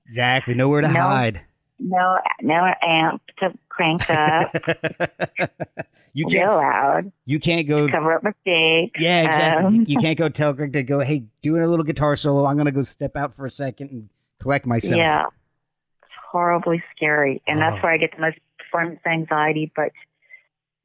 [0.08, 1.00] Exactly, nowhere to No.
[1.00, 1.40] hide.
[1.78, 4.52] No no amp to crank up,
[6.12, 6.48] you can't.
[6.48, 7.88] Go loud, You can't go.
[7.88, 9.00] cover up mistakes.
[9.00, 9.66] Yeah, exactly.
[9.66, 11.00] Um, you can't go tell Greg to go.
[11.00, 12.44] Hey, doing a little guitar solo.
[12.46, 14.08] I'm gonna go step out for a second and
[14.40, 14.98] collect myself.
[14.98, 15.24] Yeah,
[16.02, 17.70] it's horribly scary, and Oh.
[17.70, 19.72] that's where I get the most performance anxiety.
[19.74, 19.92] But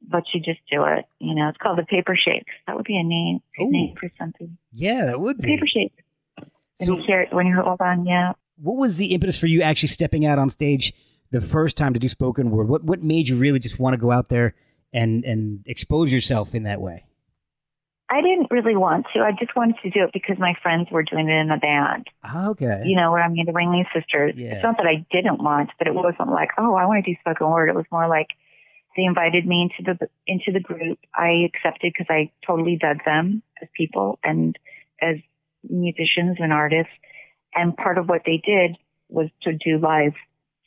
[0.08, 1.04] but you just do it.
[1.18, 2.52] You know, it's called the paper shakes.
[2.66, 3.70] That would be a name, Ooh.
[3.70, 4.56] name for something.
[4.72, 5.48] Yeah, that would be.
[5.48, 5.94] Paper shakes.
[6.78, 8.32] when So- you hear it, when you hold on, yeah.
[8.60, 10.92] What was the impetus for you actually stepping out on stage
[11.30, 12.68] the first time to do spoken word?
[12.68, 14.54] What what made you really just want to go out there
[14.92, 17.04] and and expose yourself in that way?
[18.10, 19.20] I didn't really want to.
[19.20, 22.06] I just wanted to do it because my friends were doing it in a band.
[22.24, 22.82] Ah, okay.
[22.86, 24.32] You know, where I'm mean, the Ringling Sisters.
[24.34, 24.54] Yeah.
[24.54, 27.18] It's not that I didn't want, but it wasn't like, oh, I want to do
[27.20, 27.68] spoken word.
[27.68, 28.28] It was more like
[28.96, 30.98] they invited me into the into the group.
[31.14, 34.58] I accepted because I totally dug them as people and
[35.02, 35.16] as
[35.68, 36.92] musicians and artists.
[37.60, 38.76] And part of what they did
[39.08, 40.12] was to do live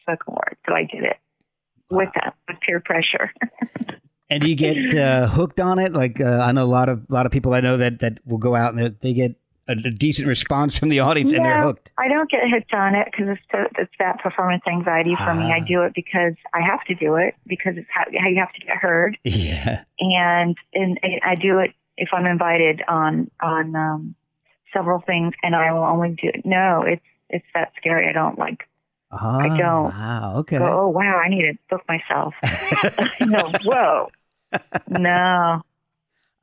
[0.02, 0.58] spoken word.
[0.68, 1.18] So I did it
[1.90, 3.32] with them, with peer pressure.
[4.30, 5.92] And do you get uh, hooked on it?
[5.92, 8.20] Like uh, I know a lot of a lot of people I know that that
[8.26, 9.36] will go out and they, get
[9.68, 11.92] a, a decent response from the audience and they're hooked.
[11.98, 15.52] I don't get hooked on it because it's, so- it's that performance anxiety for me.
[15.52, 15.66] I Ah.
[15.68, 18.66] do it because I have to do it because it's how, how you have to
[18.66, 19.84] get heard, Yeah.
[20.00, 24.16] and and I do it if I'm invited on on um,
[24.74, 26.46] several things, and I will only do it.
[26.46, 28.08] No, it's it's that scary.
[28.08, 28.68] I don't like
[29.12, 29.86] uh I don't.
[29.86, 30.36] Wow.
[30.40, 30.58] Okay.
[30.58, 30.66] go.
[30.66, 32.34] Oh wow, I need to book myself.
[33.22, 34.12] no, whoa,
[34.90, 35.62] no,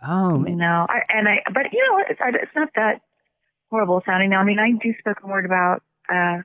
[0.07, 0.57] oh man.
[0.57, 0.87] no.
[0.89, 3.01] I, and I, but you know, it's, it's not that
[3.71, 4.31] horrible sounding.
[4.31, 6.43] Now, I mean, I do spoken word about, uh,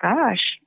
[0.00, 0.58] gosh,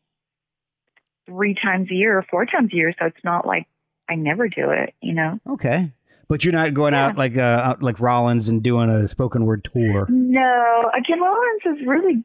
[1.26, 2.94] three times a year or four times a year.
[2.98, 3.68] So it's not like
[4.10, 5.40] I never do it, you know?
[5.48, 5.92] Okay.
[6.30, 9.68] But you're not going out like uh, out like Rollins and doing a spoken word
[9.74, 10.06] tour.
[10.10, 12.24] No, again, Rollins is really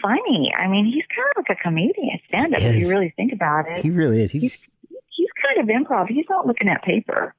[0.00, 0.52] funny.
[0.56, 3.66] I mean, he's kind of like a comedian stand up if you really think about
[3.68, 3.82] it.
[3.82, 4.30] He really is.
[4.30, 4.68] He's he's
[5.10, 6.06] he's kind of improv.
[6.08, 7.34] He's not looking at paper.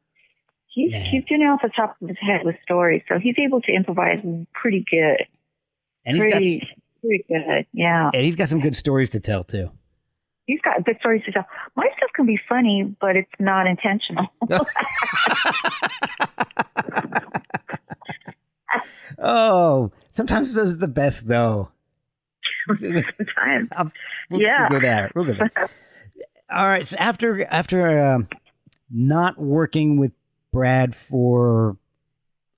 [0.67, 0.99] He's Yeah.
[0.99, 3.71] he's doing it off the top of his head with stories, so he's able to
[3.71, 4.19] improvise
[4.53, 5.25] pretty good.
[6.05, 6.69] and he's got pretty
[6.99, 7.65] pretty good.
[7.73, 8.09] Yeah.
[8.13, 9.69] and he's got some good stories to tell too.
[10.47, 11.45] He's got good stories to tell.
[11.75, 14.27] My stuff can be funny, but it's not intentional.
[19.19, 21.69] oh, sometimes those are the best though.
[22.67, 23.69] Sometimes.
[24.29, 24.67] We'll, Yeah.
[24.69, 25.11] we'll go there.
[25.13, 25.51] We'll go there.
[26.49, 26.87] All right.
[26.87, 28.29] So after after um,
[28.89, 30.13] not working with
[30.53, 31.75] Brad for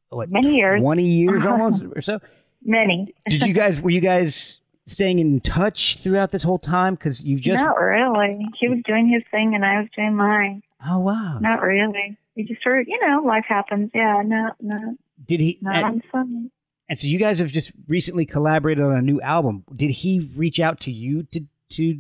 [0.10, 0.80] what Many years.
[0.82, 2.20] twenty years almost or so,
[2.64, 3.14] Many.
[3.28, 6.96] did you guys were you guys staying in touch throughout this whole time?
[6.96, 8.46] Because you've just Not really.
[8.60, 10.64] He was doing his thing and I was doing mine.
[10.88, 11.40] oh wow.
[11.40, 12.18] Not really.
[12.36, 13.92] We just sort of, you know, life happens.
[13.94, 15.60] Yeah, no, no, Did he?
[15.62, 16.52] not and, on
[16.90, 19.64] and so you guys have just recently collaborated on a new album.
[19.76, 21.40] Did he reach out to you to
[21.72, 22.00] to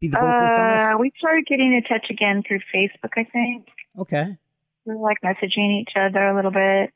[0.00, 3.66] be the vocalist Uh, on we started getting in touch again through Facebook, I think.
[3.98, 4.36] Okay.
[4.84, 6.92] We were like messaging each other a little bit.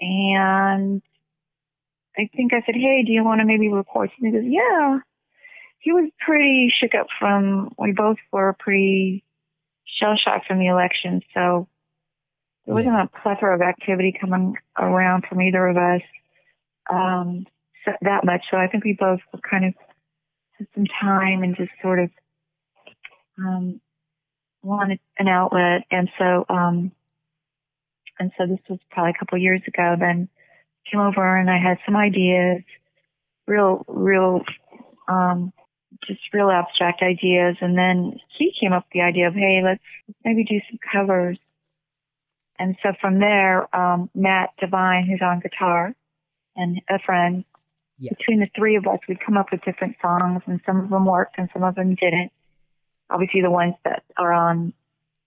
[0.00, 1.02] And
[2.18, 4.10] I think I said, Hey, do you want to maybe record?
[4.18, 4.98] And he goes, Yeah.
[5.78, 9.24] He was pretty shook up from, we both were pretty
[9.86, 11.22] shell shocked from the election.
[11.32, 11.68] So
[12.66, 16.02] there wasn't a plethora of activity coming around from either of us.
[16.92, 17.46] Um,
[17.84, 18.44] so, that much.
[18.50, 19.74] So I think we both were kind of
[20.58, 22.10] took some time and just sort of,
[23.38, 23.80] um,
[24.62, 25.84] wanted an outlet.
[25.90, 26.92] And so, um,
[28.18, 29.96] and so this was probably a couple of years ago.
[29.98, 30.28] Then
[30.90, 32.62] came over and I had some ideas,
[33.46, 34.42] real, real,
[35.08, 35.52] um,
[36.06, 37.56] just real abstract ideas.
[37.60, 39.82] And then he came up with the idea of, hey, let's
[40.24, 41.38] maybe do some covers.
[42.58, 45.94] And so from there, um, Matt Devine, who's on guitar,
[46.56, 47.44] and a friend,
[47.98, 48.10] Yeah.
[48.18, 51.06] between the three of us, we'd come up with different songs, and some of them
[51.06, 52.32] worked and some of them didn't.
[53.08, 54.72] Obviously, the ones that are on,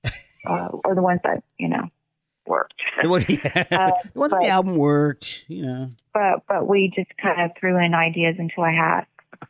[0.46, 1.90] uh, or the ones that you know
[2.46, 2.74] worked.
[3.02, 3.66] The one, yeah.
[3.72, 5.92] Uh, on the album worked, you know.
[6.14, 9.08] but but we just kind of threw in ideas into a hat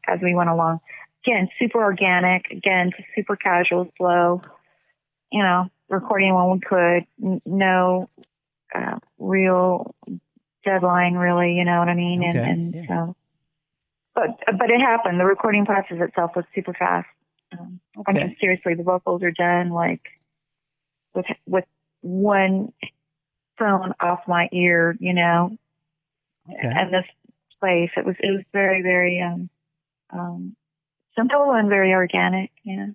[0.07, 0.79] as we went along.
[1.25, 2.49] Again, super organic.
[2.51, 4.41] Again, just super casual, slow.
[5.31, 7.41] You know, recording when we could.
[7.45, 8.09] No
[8.73, 9.93] uh, real
[10.65, 11.53] deadline, really.
[11.53, 12.23] You know what I mean?
[12.23, 12.85] And Okay, and yeah.
[12.87, 13.15] so,
[14.15, 15.19] but but it happened.
[15.19, 17.07] The recording process itself was super fast.
[17.57, 18.23] Um, I Okay.
[18.27, 20.01] mean, seriously, the vocals are done like
[21.13, 21.65] with with
[22.03, 22.71] one
[23.57, 24.95] phone off my ear.
[24.99, 25.57] You know,
[26.49, 26.67] Okay.
[26.67, 27.05] and this
[27.59, 27.89] place.
[27.97, 29.49] It was it was very very um
[30.11, 30.55] um
[31.17, 32.51] simple and very organic.
[32.63, 32.87] Yeah.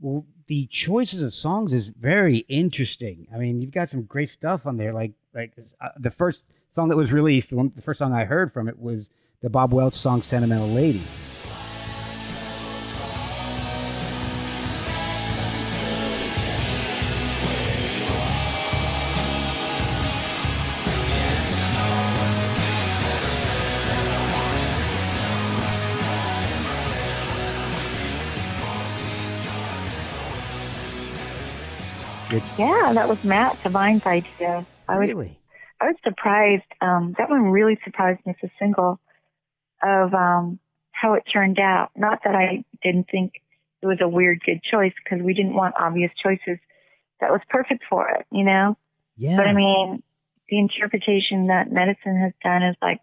[0.00, 3.28] Well, the choices of songs is very interesting.
[3.32, 4.92] I mean, you've got some great stuff on there.
[4.92, 8.24] Like like uh, the first song that was released, the, one, the first song I
[8.24, 9.10] heard from it was
[9.42, 11.02] the Bob Welch song "Sentimental Lady."
[32.58, 34.66] Yeah, that was Matt Devine's idea.
[34.88, 35.38] I was Really?
[35.80, 36.64] I was surprised.
[36.80, 39.00] Um, that one really surprised me as a single.
[39.82, 40.58] of um,
[40.92, 41.90] how it turned out.
[41.96, 43.32] Not that I didn't think
[43.82, 46.58] it was a weird good choice because we didn't want obvious choices.
[47.20, 48.76] That was perfect for it, you know.
[49.16, 49.36] Yeah.
[49.36, 50.02] But I mean,
[50.48, 53.00] the interpretation that medicine has done is like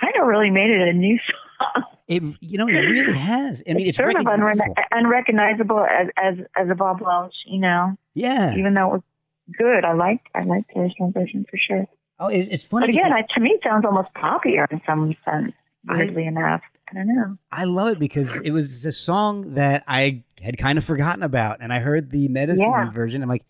[0.00, 1.51] kind of really made it a new song.
[2.08, 3.62] It, you know, it really has.
[3.68, 4.58] I mean, it's, sort of unre-
[4.90, 7.96] unrecognizable as as as a Bob Welch, you know.
[8.14, 8.54] Yeah.
[8.56, 9.02] Even though it was
[9.58, 11.86] good, I liked I liked the original version for sure.
[12.18, 12.86] Oh, it, it's funny.
[12.86, 15.52] But again, I, to me, it sounds almost poppier in some sense.
[15.88, 17.36] I- enough, I don't know.
[17.50, 21.58] I love it because it was a song that I had kind of forgotten about,
[21.60, 22.90] and I heard the medicine Yeah.
[22.92, 23.22] version.
[23.22, 23.44] I'm like,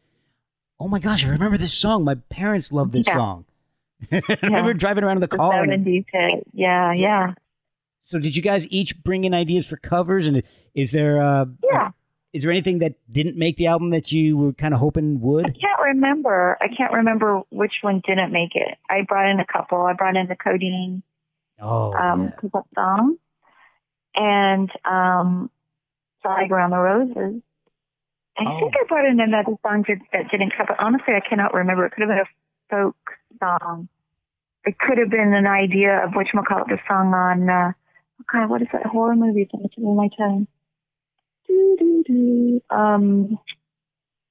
[0.80, 2.04] oh my gosh, I remember this song.
[2.04, 3.14] My parents loved this Yeah.
[3.16, 3.44] song.
[4.12, 5.62] I remember driving around in the The car.
[5.62, 5.86] and-
[6.54, 7.34] yeah, yeah,
[8.04, 10.26] so, did you guys each bring in ideas for covers?
[10.26, 10.42] And
[10.74, 11.90] is there uh, yeah.
[12.32, 15.46] is there anything that didn't make the album that you were kind of hoping would?
[15.46, 16.56] I can't remember.
[16.60, 18.76] I can't remember which one didn't make it.
[18.90, 19.82] I brought in a couple.
[19.82, 21.02] I brought in the codeine
[21.60, 22.60] Oh, um, yeah.
[22.74, 23.16] song
[24.16, 25.50] and um,
[26.22, 27.42] Flying Around the Roses.
[28.38, 28.58] I Oh.
[28.60, 29.98] think I brought in another song that,
[30.30, 30.74] didn't cover.
[30.80, 31.86] Honestly, I cannot remember.
[31.86, 32.26] It could have been a
[32.70, 32.96] folk
[33.38, 33.88] song.
[34.64, 37.48] It could have been an idea of which call it the song on.
[37.48, 37.72] Uh,
[38.30, 39.42] God, what is that horror movie?
[39.42, 40.46] It's on the tip of my tongue.
[41.48, 42.60] Doo, doo, doo.
[42.70, 43.38] Um,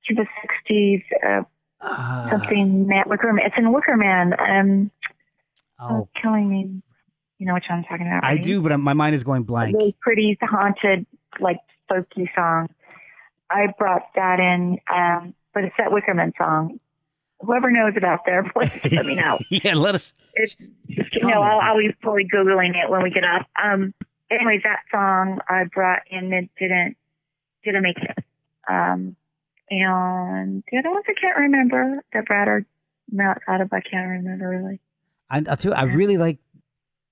[0.06, 0.26] to the
[0.70, 1.44] '60s, uh,
[1.84, 3.46] Ah, something Man, Wicker Man.
[3.46, 4.34] It's in Wicker Man.
[4.40, 4.92] Um,
[5.80, 6.82] oh, oh, killing me.
[7.40, 8.24] You know which one I'm talking about?
[8.24, 9.76] I do, but my mind is going blank.
[9.76, 11.08] really pretty haunted,
[11.40, 11.58] like
[11.92, 12.70] folky song.
[13.50, 16.80] I brought that in, um, but it's that Wicker Man song.
[17.42, 19.40] Whoever knows about out there, please let me know.
[19.50, 20.14] yeah, let us.
[20.34, 20.56] It's
[20.88, 23.48] you know I'll, I'll be fully googling it when we get up.
[23.62, 23.94] Um,
[24.30, 26.98] anyways, that song I brought in it didn't
[27.64, 28.24] didn't make it.
[28.70, 29.16] Um,
[29.70, 32.66] and the other ones I can't remember that Brad or
[33.12, 33.74] Matt thought of.
[33.74, 34.80] I can't remember really.
[35.30, 36.38] I, I'll tell you, I really like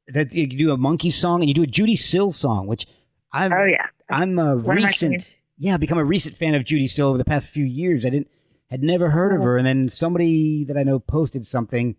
[0.10, 2.88] that you do a Monkees song and you do a Judee Sill song, which
[3.32, 6.90] I'm Oh yeah, I'm a One recent yeah, I've become a recent fan of Judee
[6.90, 8.06] Sill over the past few years.
[8.06, 8.30] I didn't
[8.70, 11.96] had never heard of her, and then somebody that I know posted something,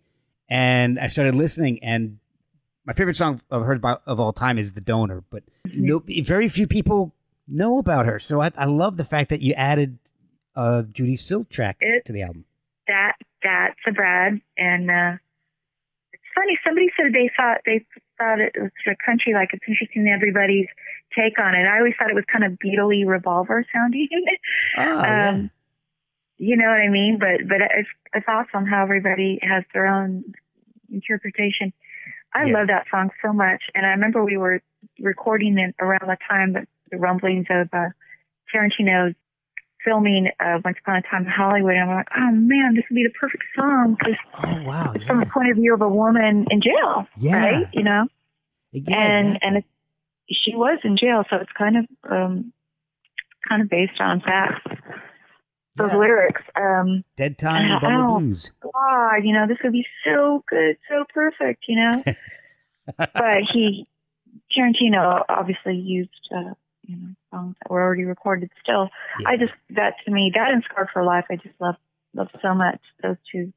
[0.49, 1.83] and I started listening.
[1.83, 2.17] And
[2.85, 5.85] my favorite song of hers by, of all time is "The Donor," but Mm-hmm.
[5.85, 7.13] no, very few people
[7.47, 8.19] know about her.
[8.19, 9.97] So I, I love the fact that you added
[10.55, 12.45] a Judee Sill track It- to the album.
[12.87, 15.13] that that's a Brad and uh
[16.13, 17.85] it's funny somebody said they thought they
[18.17, 20.67] thought it was sort of country like it's interesting everybody's
[21.17, 24.07] take on it i always thought it was kind of beatly revolver sounding
[24.77, 25.41] Oh, yeah.
[26.41, 30.23] You know what i mean but but it's it's awesome how everybody has their own
[30.91, 31.71] interpretation
[32.33, 32.53] i Yeah.
[32.57, 34.59] love that song so much and i remember we were
[34.99, 37.89] recording it around the time that the rumblings of uh
[38.53, 39.15] tarantino's
[39.83, 42.95] filming uh, Once Upon a Time in Hollywood, and I'm like, oh man, this would
[42.95, 46.45] be the perfect song 'cause Oh wow, from the point of view of a woman
[46.51, 47.37] in jail, Yeah.
[47.37, 47.65] right?
[47.73, 48.05] You know,
[48.73, 49.67] yeah, and and it's,
[50.29, 52.53] she was in jail, so it's kind of um,
[53.49, 54.61] kind of based on facts.
[55.77, 55.97] Those Yeah.
[55.97, 57.79] lyrics, um, Dead Time.
[57.81, 58.51] Bummer Blues.
[58.61, 62.03] God, you know, this would be so good, so perfect, you know.
[62.97, 63.87] but he,
[64.55, 66.53] Tarantino, obviously used, uh,
[66.87, 68.51] you know, songs that were already recorded.
[68.61, 68.89] Still,
[69.25, 71.75] I just that to me, that and Scar for Life, I just love
[72.13, 72.79] love so much.
[73.01, 73.53] Those two,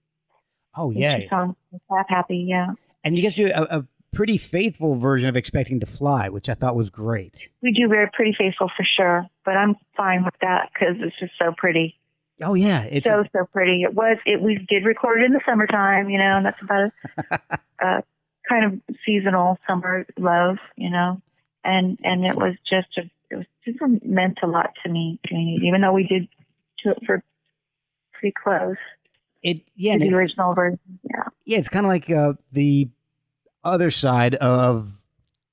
[0.76, 1.56] oh those yeah, two songs,
[1.90, 2.72] that happy, yeah.
[3.02, 6.54] and you guys do a, a pretty faithful version of "Expecting to Fly," which I
[6.54, 7.48] thought was great.
[7.62, 11.32] We do very pretty faithful for sure, but I'm fine with that because it's just
[11.38, 11.98] so pretty,
[12.42, 13.82] Oh yeah, it's so so pretty.
[13.82, 16.90] It was it we did record it in the summertime, you know, and that's about
[17.30, 17.40] a,
[17.80, 18.02] a
[18.48, 21.20] kind of seasonal summer love, you know,
[21.62, 25.80] and and it was just a it was super meant a lot to me, even
[25.80, 26.28] though we did
[26.82, 27.22] do it for
[28.12, 28.76] pretty close
[29.44, 30.80] it yeah, the original version.
[31.04, 32.88] Yeah, yeah, it's kind of like uh, the
[33.62, 34.90] other side of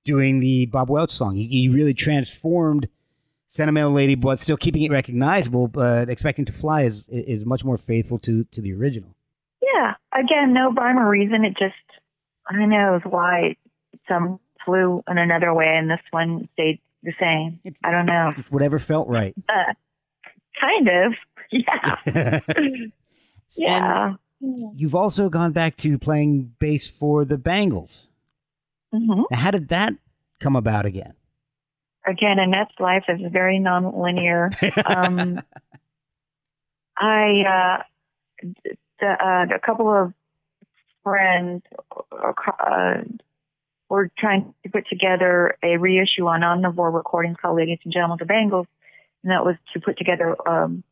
[0.06, 1.36] doing the Bob Welch song.
[1.36, 2.88] He, you really transformed
[3.52, 5.68] "Sentimental Lady," but still keeping it recognizable.
[5.68, 9.16] But "Expecting to Fly" is is much more faithful to to the original.
[9.62, 9.94] yeah.
[10.14, 11.46] Again, no rhyme or reason.
[11.46, 11.76] It just
[12.50, 13.56] I don't know why
[14.08, 17.60] some flew in another way and this one stayed the same.
[17.84, 18.32] I don't know.
[18.36, 19.34] Just whatever felt right.
[19.48, 19.74] Uh,
[20.60, 21.14] kind of.
[21.54, 22.40] Yeah.
[22.46, 22.92] And
[23.58, 24.14] Yeah.
[24.76, 28.08] you've also gone back to playing bass for the Bangles.
[28.94, 29.94] hmm Now, how did that
[30.40, 31.14] come about again?
[32.06, 34.52] Again, Annette's life is very nonlinear.
[34.86, 35.42] Um,
[36.98, 38.48] I, uh,
[39.00, 40.14] the, uh, a couple of
[41.04, 43.02] friends uh,
[43.90, 48.26] were trying to put together a reissue on Omnivore recordings called Ladies and Gentlemen, the
[48.26, 48.68] Bangles.
[49.24, 50.84] And that was to put together, um,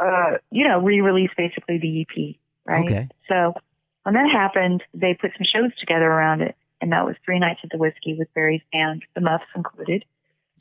[0.00, 2.84] uh, you know, re-release basically the EP, right?
[2.84, 3.08] Okay.
[3.28, 3.54] So
[4.02, 6.54] when that happened, they put some shows together around it.
[6.80, 10.04] and that was three nights at the whiskey with Barry's band, the Muffs included,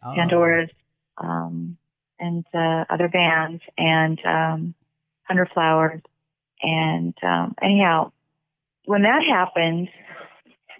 [0.05, 0.13] Oh.
[0.15, 0.69] Pandora's,
[1.17, 1.77] um,
[2.19, 4.73] and uh, other bands, and um,
[5.23, 6.01] Hundred Flowers,
[6.61, 8.11] and um, anyhow,
[8.85, 9.89] when that happened,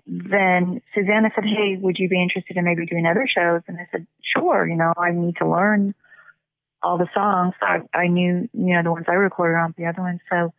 [0.05, 3.87] then Susanna said, "Hey, would you be interested in maybe doing other shows?" And I
[3.91, 4.67] said, "Sure.
[4.67, 5.95] You know, I need to learn
[6.85, 7.55] all the songs.
[7.61, 10.19] I, I knew, you know, the ones I recorded on the other ones.
[10.29, 10.53] So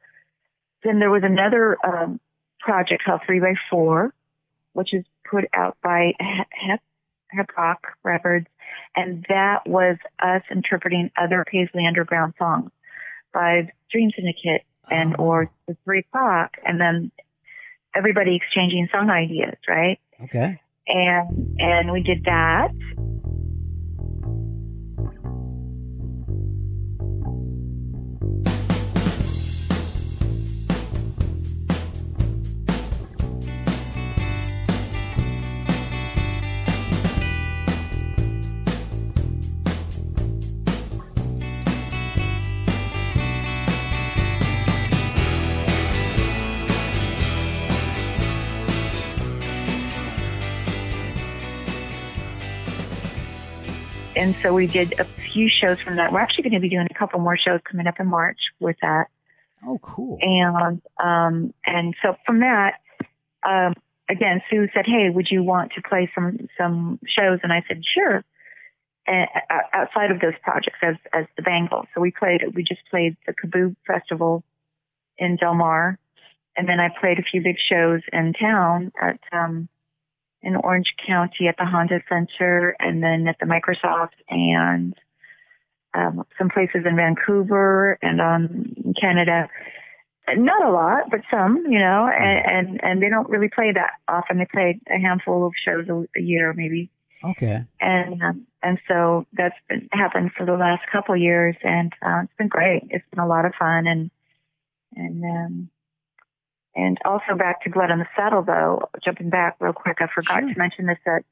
[0.82, 2.20] then there was another um,
[2.58, 4.12] project called Three by Four,
[4.72, 6.80] which is put out by Hep
[7.34, 8.46] Yep Roc Records,
[8.96, 12.70] and that was us interpreting other Paisley Underground songs
[13.32, 15.24] by Dream Syndicate and Oh.
[15.24, 17.10] or the Three O'clock, and then
[17.94, 19.98] everybody exchanging song ideas, right?
[20.24, 20.60] Okay.
[20.88, 22.68] and and we did that.
[54.16, 56.12] And so we did a few shows from that.
[56.12, 58.76] We're actually going to be doing a couple more shows coming up in March with
[58.82, 59.06] that.
[59.66, 60.18] Oh, cool.
[60.20, 62.80] And um, and so from that,
[63.46, 63.74] um,
[64.08, 67.82] again, Sue said, "Hey, would you want to play some some shows?" And I said,
[67.84, 68.24] "Sure."
[69.06, 72.42] And, uh, outside of those projects, as as the Bangles, so we played.
[72.54, 74.44] We just played the KAABOO Festival
[75.18, 75.98] in Del Mar,
[76.56, 79.68] and then I played a few big shows in town at um,
[80.42, 84.94] in Orange County at the Honda Center, and then at the Microsoft, and
[85.94, 89.48] um, some places in Vancouver and um, Canada.
[90.28, 93.92] Not a lot, but some, you know, and, and and they don't really play that
[94.08, 94.38] often.
[94.38, 96.90] They play a handful of shows a, a year, maybe,
[97.22, 97.64] Okay.
[97.80, 102.22] and um, and so that's been happened for the last couple of years, and uh,
[102.24, 102.88] it's been great.
[102.90, 104.10] It's been a lot of fun, and
[104.96, 105.70] and um,
[106.76, 108.88] and also back to Blood on the Saddle, though.
[109.04, 110.52] Jumping back real quick, I forgot Sure.
[110.52, 111.22] to mention this that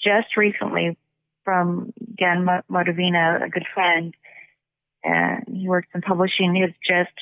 [0.00, 0.96] just recently
[1.44, 4.14] from Dan Mo- Modovina, a good friend,
[5.02, 6.54] and he works in publishing.
[6.54, 7.12] He has just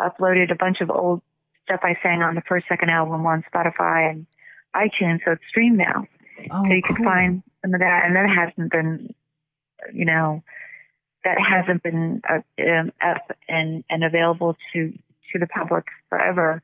[0.00, 1.22] uploaded a bunch of old
[1.64, 4.26] stuff I sang on the first second album on Spotify and
[4.76, 6.06] iTunes, so it's streamed now
[6.50, 6.96] Oh, so you cool.
[6.96, 9.12] can find some of that, and that hasn't been,
[9.92, 10.42] you know,
[11.24, 14.92] that hasn't been uh, um, up and and available to
[15.32, 16.62] to the public forever.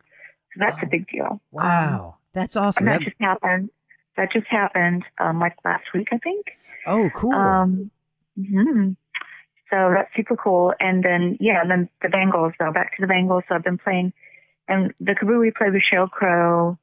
[0.54, 1.40] So that's a big deal.
[1.50, 2.16] Wow.
[2.32, 2.84] That's Um, awesome.
[2.86, 3.70] that That- just happened.
[4.16, 6.46] That just happened um, like last week, I think.
[6.86, 7.32] oh, cool.
[7.34, 7.90] Um,
[8.36, 8.90] hmm
[9.70, 10.72] So that's super cool.
[10.78, 13.42] And then, yeah, and then the Bangles, though, back to the Bangles.
[13.48, 14.12] So I've been playing,
[14.68, 16.78] and the KAABOO we played with Sheryl Crow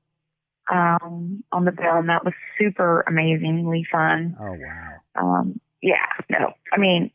[0.72, 4.36] um, on the bell, and that was super amazingly fun.
[4.40, 4.94] oh, wow.
[5.16, 7.12] Um, yeah, no, I mean,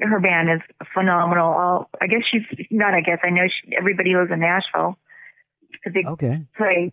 [0.00, 0.60] her band is
[0.94, 1.46] phenomenal.
[1.52, 2.94] All, I guess she's not.
[2.94, 4.96] I guess I know she, everybody lives in Nashville
[5.72, 6.46] because they Okay.
[6.56, 6.92] play,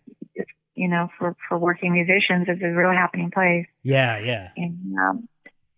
[0.76, 2.46] you know, for for working musicians.
[2.48, 4.50] It's a real happening place Yeah, yeah.
[4.58, 5.30] and um,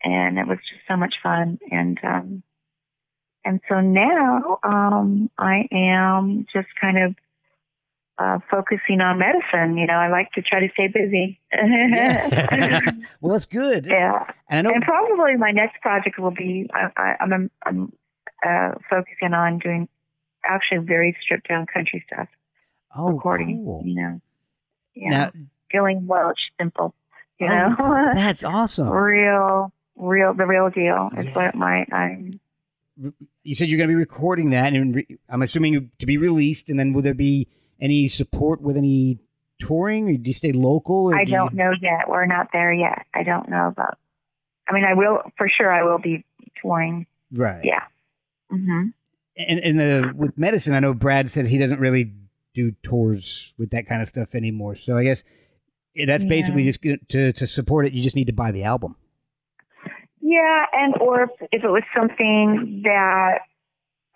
[0.03, 1.59] and it was just so much fun.
[1.71, 2.43] And um,
[3.45, 7.15] and so now um, I am just kind of
[8.19, 9.77] uh, focusing on medicine.
[9.77, 11.39] You know, I like to try to stay busy.
[11.53, 12.81] yeah.
[13.21, 13.85] well, that's good.
[13.89, 14.75] yeah, And I know.
[14.75, 17.93] and probably my next project will be I, I, I'm I'm
[18.45, 19.87] uh, focusing on doing
[20.45, 22.27] actually very stripped down country stuff,
[22.95, 23.63] oh, recording.
[23.65, 23.81] cool.
[23.85, 24.21] You know,
[24.95, 25.31] yeah, Now,
[25.71, 26.93] Gillian Welch, simple.
[27.39, 28.11] You Oh, know.
[28.13, 28.89] that's awesome.
[28.89, 31.33] real, real, the real deal is Yeah.
[31.35, 32.39] what my I'm.
[33.43, 36.67] You said you're going to be recording that, and re- I'm assuming to be released.
[36.69, 37.47] And then will there be
[37.81, 39.19] any support with any
[39.59, 41.11] touring, or do you stay local?
[41.11, 41.57] Or I do don't you...
[41.57, 42.07] know yet.
[42.07, 43.05] We're not there yet.
[43.13, 43.97] I don't know about.
[44.67, 45.71] I mean, I will for sure.
[45.71, 46.25] I will be
[46.61, 47.07] touring.
[47.31, 47.63] Right.
[47.63, 47.83] Yeah.
[48.49, 48.87] hmm
[49.37, 52.13] And and the with medicine, I know Brad says he doesn't really
[52.53, 54.75] do tours with that kind of stuff anymore.
[54.75, 55.23] So I guess
[55.97, 56.29] eh, that's Yeah.
[56.29, 57.93] basically just to to support it.
[57.93, 58.95] You just need to buy the album.
[60.21, 63.39] Yeah, and or if, if it was something that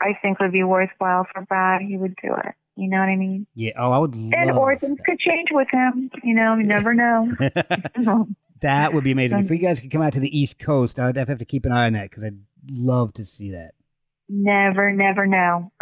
[0.02, 2.54] I think would be worthwhile for Brad, he would do it.
[2.76, 3.46] You know what I mean?
[3.54, 3.72] Yeah.
[3.78, 4.34] Oh, I would love.
[4.36, 6.10] And or things could change with him.
[6.24, 7.32] You know, you never know.
[8.62, 9.40] that would be amazing.
[9.40, 11.72] If you guys could come out to the East Coast, I'd have to keep an
[11.72, 13.74] eye on that because I'd love to see that.
[14.28, 15.72] never, never know.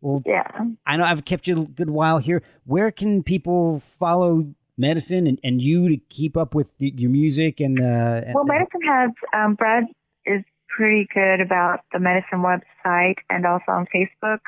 [0.00, 0.46] Well, yeah.
[0.86, 2.42] I know I've kept you a good while here.
[2.66, 4.46] Where can people follow
[4.76, 8.44] medicine and, and you to keep up with the, your music and uh and- Well,
[8.44, 9.84] medicine has um, Brad
[10.24, 14.38] is pretty good about the medicine website and also on Facebook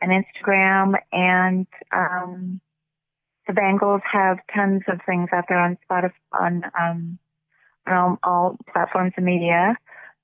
[0.00, 2.60] and Instagram and um,
[3.46, 7.18] the Bangles have tons of things out there on Spotify, on um,
[7.86, 9.76] on all, all platforms of media.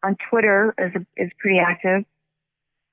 [0.02, 2.04] On Twitter is is pretty active.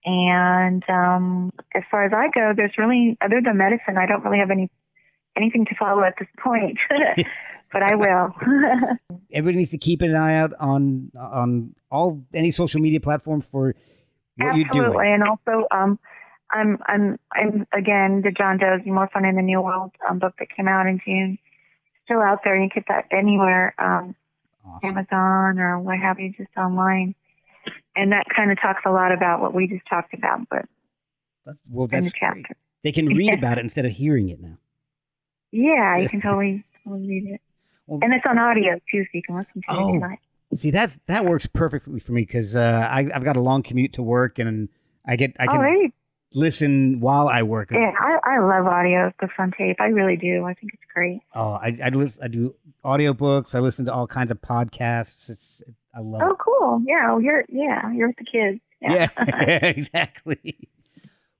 [0.05, 4.39] And um, as far as I go, there's really other than medicine, I don't really
[4.39, 4.69] have any
[5.35, 6.77] anything to follow at this point.
[7.71, 8.33] but I will.
[9.31, 13.75] Everybody needs to keep an eye out on on all any social media platform for
[14.37, 14.85] what you're doing.
[14.85, 15.99] Absolutely, and also, um,
[16.51, 20.33] I'm, I'm, I'm again the John Doe's More Fun in the New World um, book
[20.39, 21.37] that came out in June.
[22.05, 22.55] Still out there.
[22.57, 24.15] You can get that anywhere, um,
[24.65, 24.89] Awesome.
[24.89, 27.15] Amazon or what have you, just online.
[27.95, 30.65] And that kind of talks a lot about what we just talked about, but
[31.45, 32.43] That's- well, in that's the great.
[32.43, 32.57] chapter.
[32.83, 34.57] They can read about it instead of hearing it now.
[35.51, 37.41] Yeah, you can totally, totally read it.
[37.87, 39.89] Well- And it's on audio too, so you can listen to Oh.
[39.89, 40.19] it tonight.
[40.57, 43.93] See, that's that works perfectly for me because uh, I, I've got a long commute
[43.93, 44.67] to work, and
[45.05, 45.91] I get I oh, can there you
[46.33, 47.71] listen while I work.
[47.71, 49.77] Yeah, I, I love audio, the fun tape.
[49.79, 50.45] I really do.
[50.45, 51.21] I think it's great.
[51.33, 53.55] Oh, I I, listen, I do audiobooks.
[53.55, 55.29] I listen to all kinds of podcasts.
[55.29, 56.37] It's it, I love Oh, it.
[56.39, 56.81] cool.
[56.85, 58.59] Yeah, well, you're yeah, you're with the kids.
[58.81, 59.07] Yeah,
[59.67, 60.57] exactly.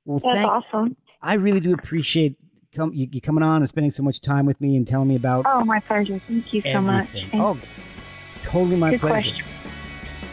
[0.05, 0.95] Well, That's thank, awesome.
[1.21, 2.35] I really do appreciate
[2.75, 5.15] come you, you coming on and spending so much time with me and telling me
[5.15, 6.19] about Oh, my pleasure.
[6.27, 7.07] Thank you so much.
[7.09, 7.29] everything.
[7.31, 7.57] Thank Oh,
[8.43, 9.29] totally my Good pleasure.
[9.31, 9.45] question.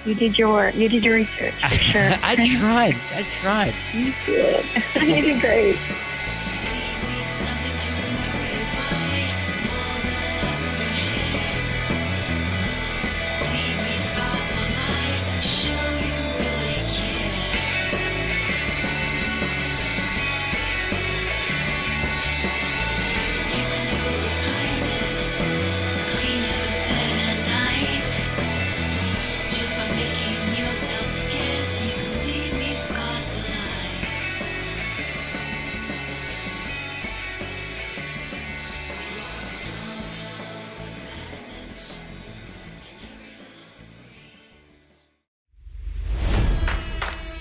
[0.06, 0.76] You did your work.
[0.76, 2.12] You did your research for sure.
[2.22, 3.02] I tried.
[3.12, 3.74] I tried.
[3.92, 4.70] you did.
[5.02, 5.80] you did great.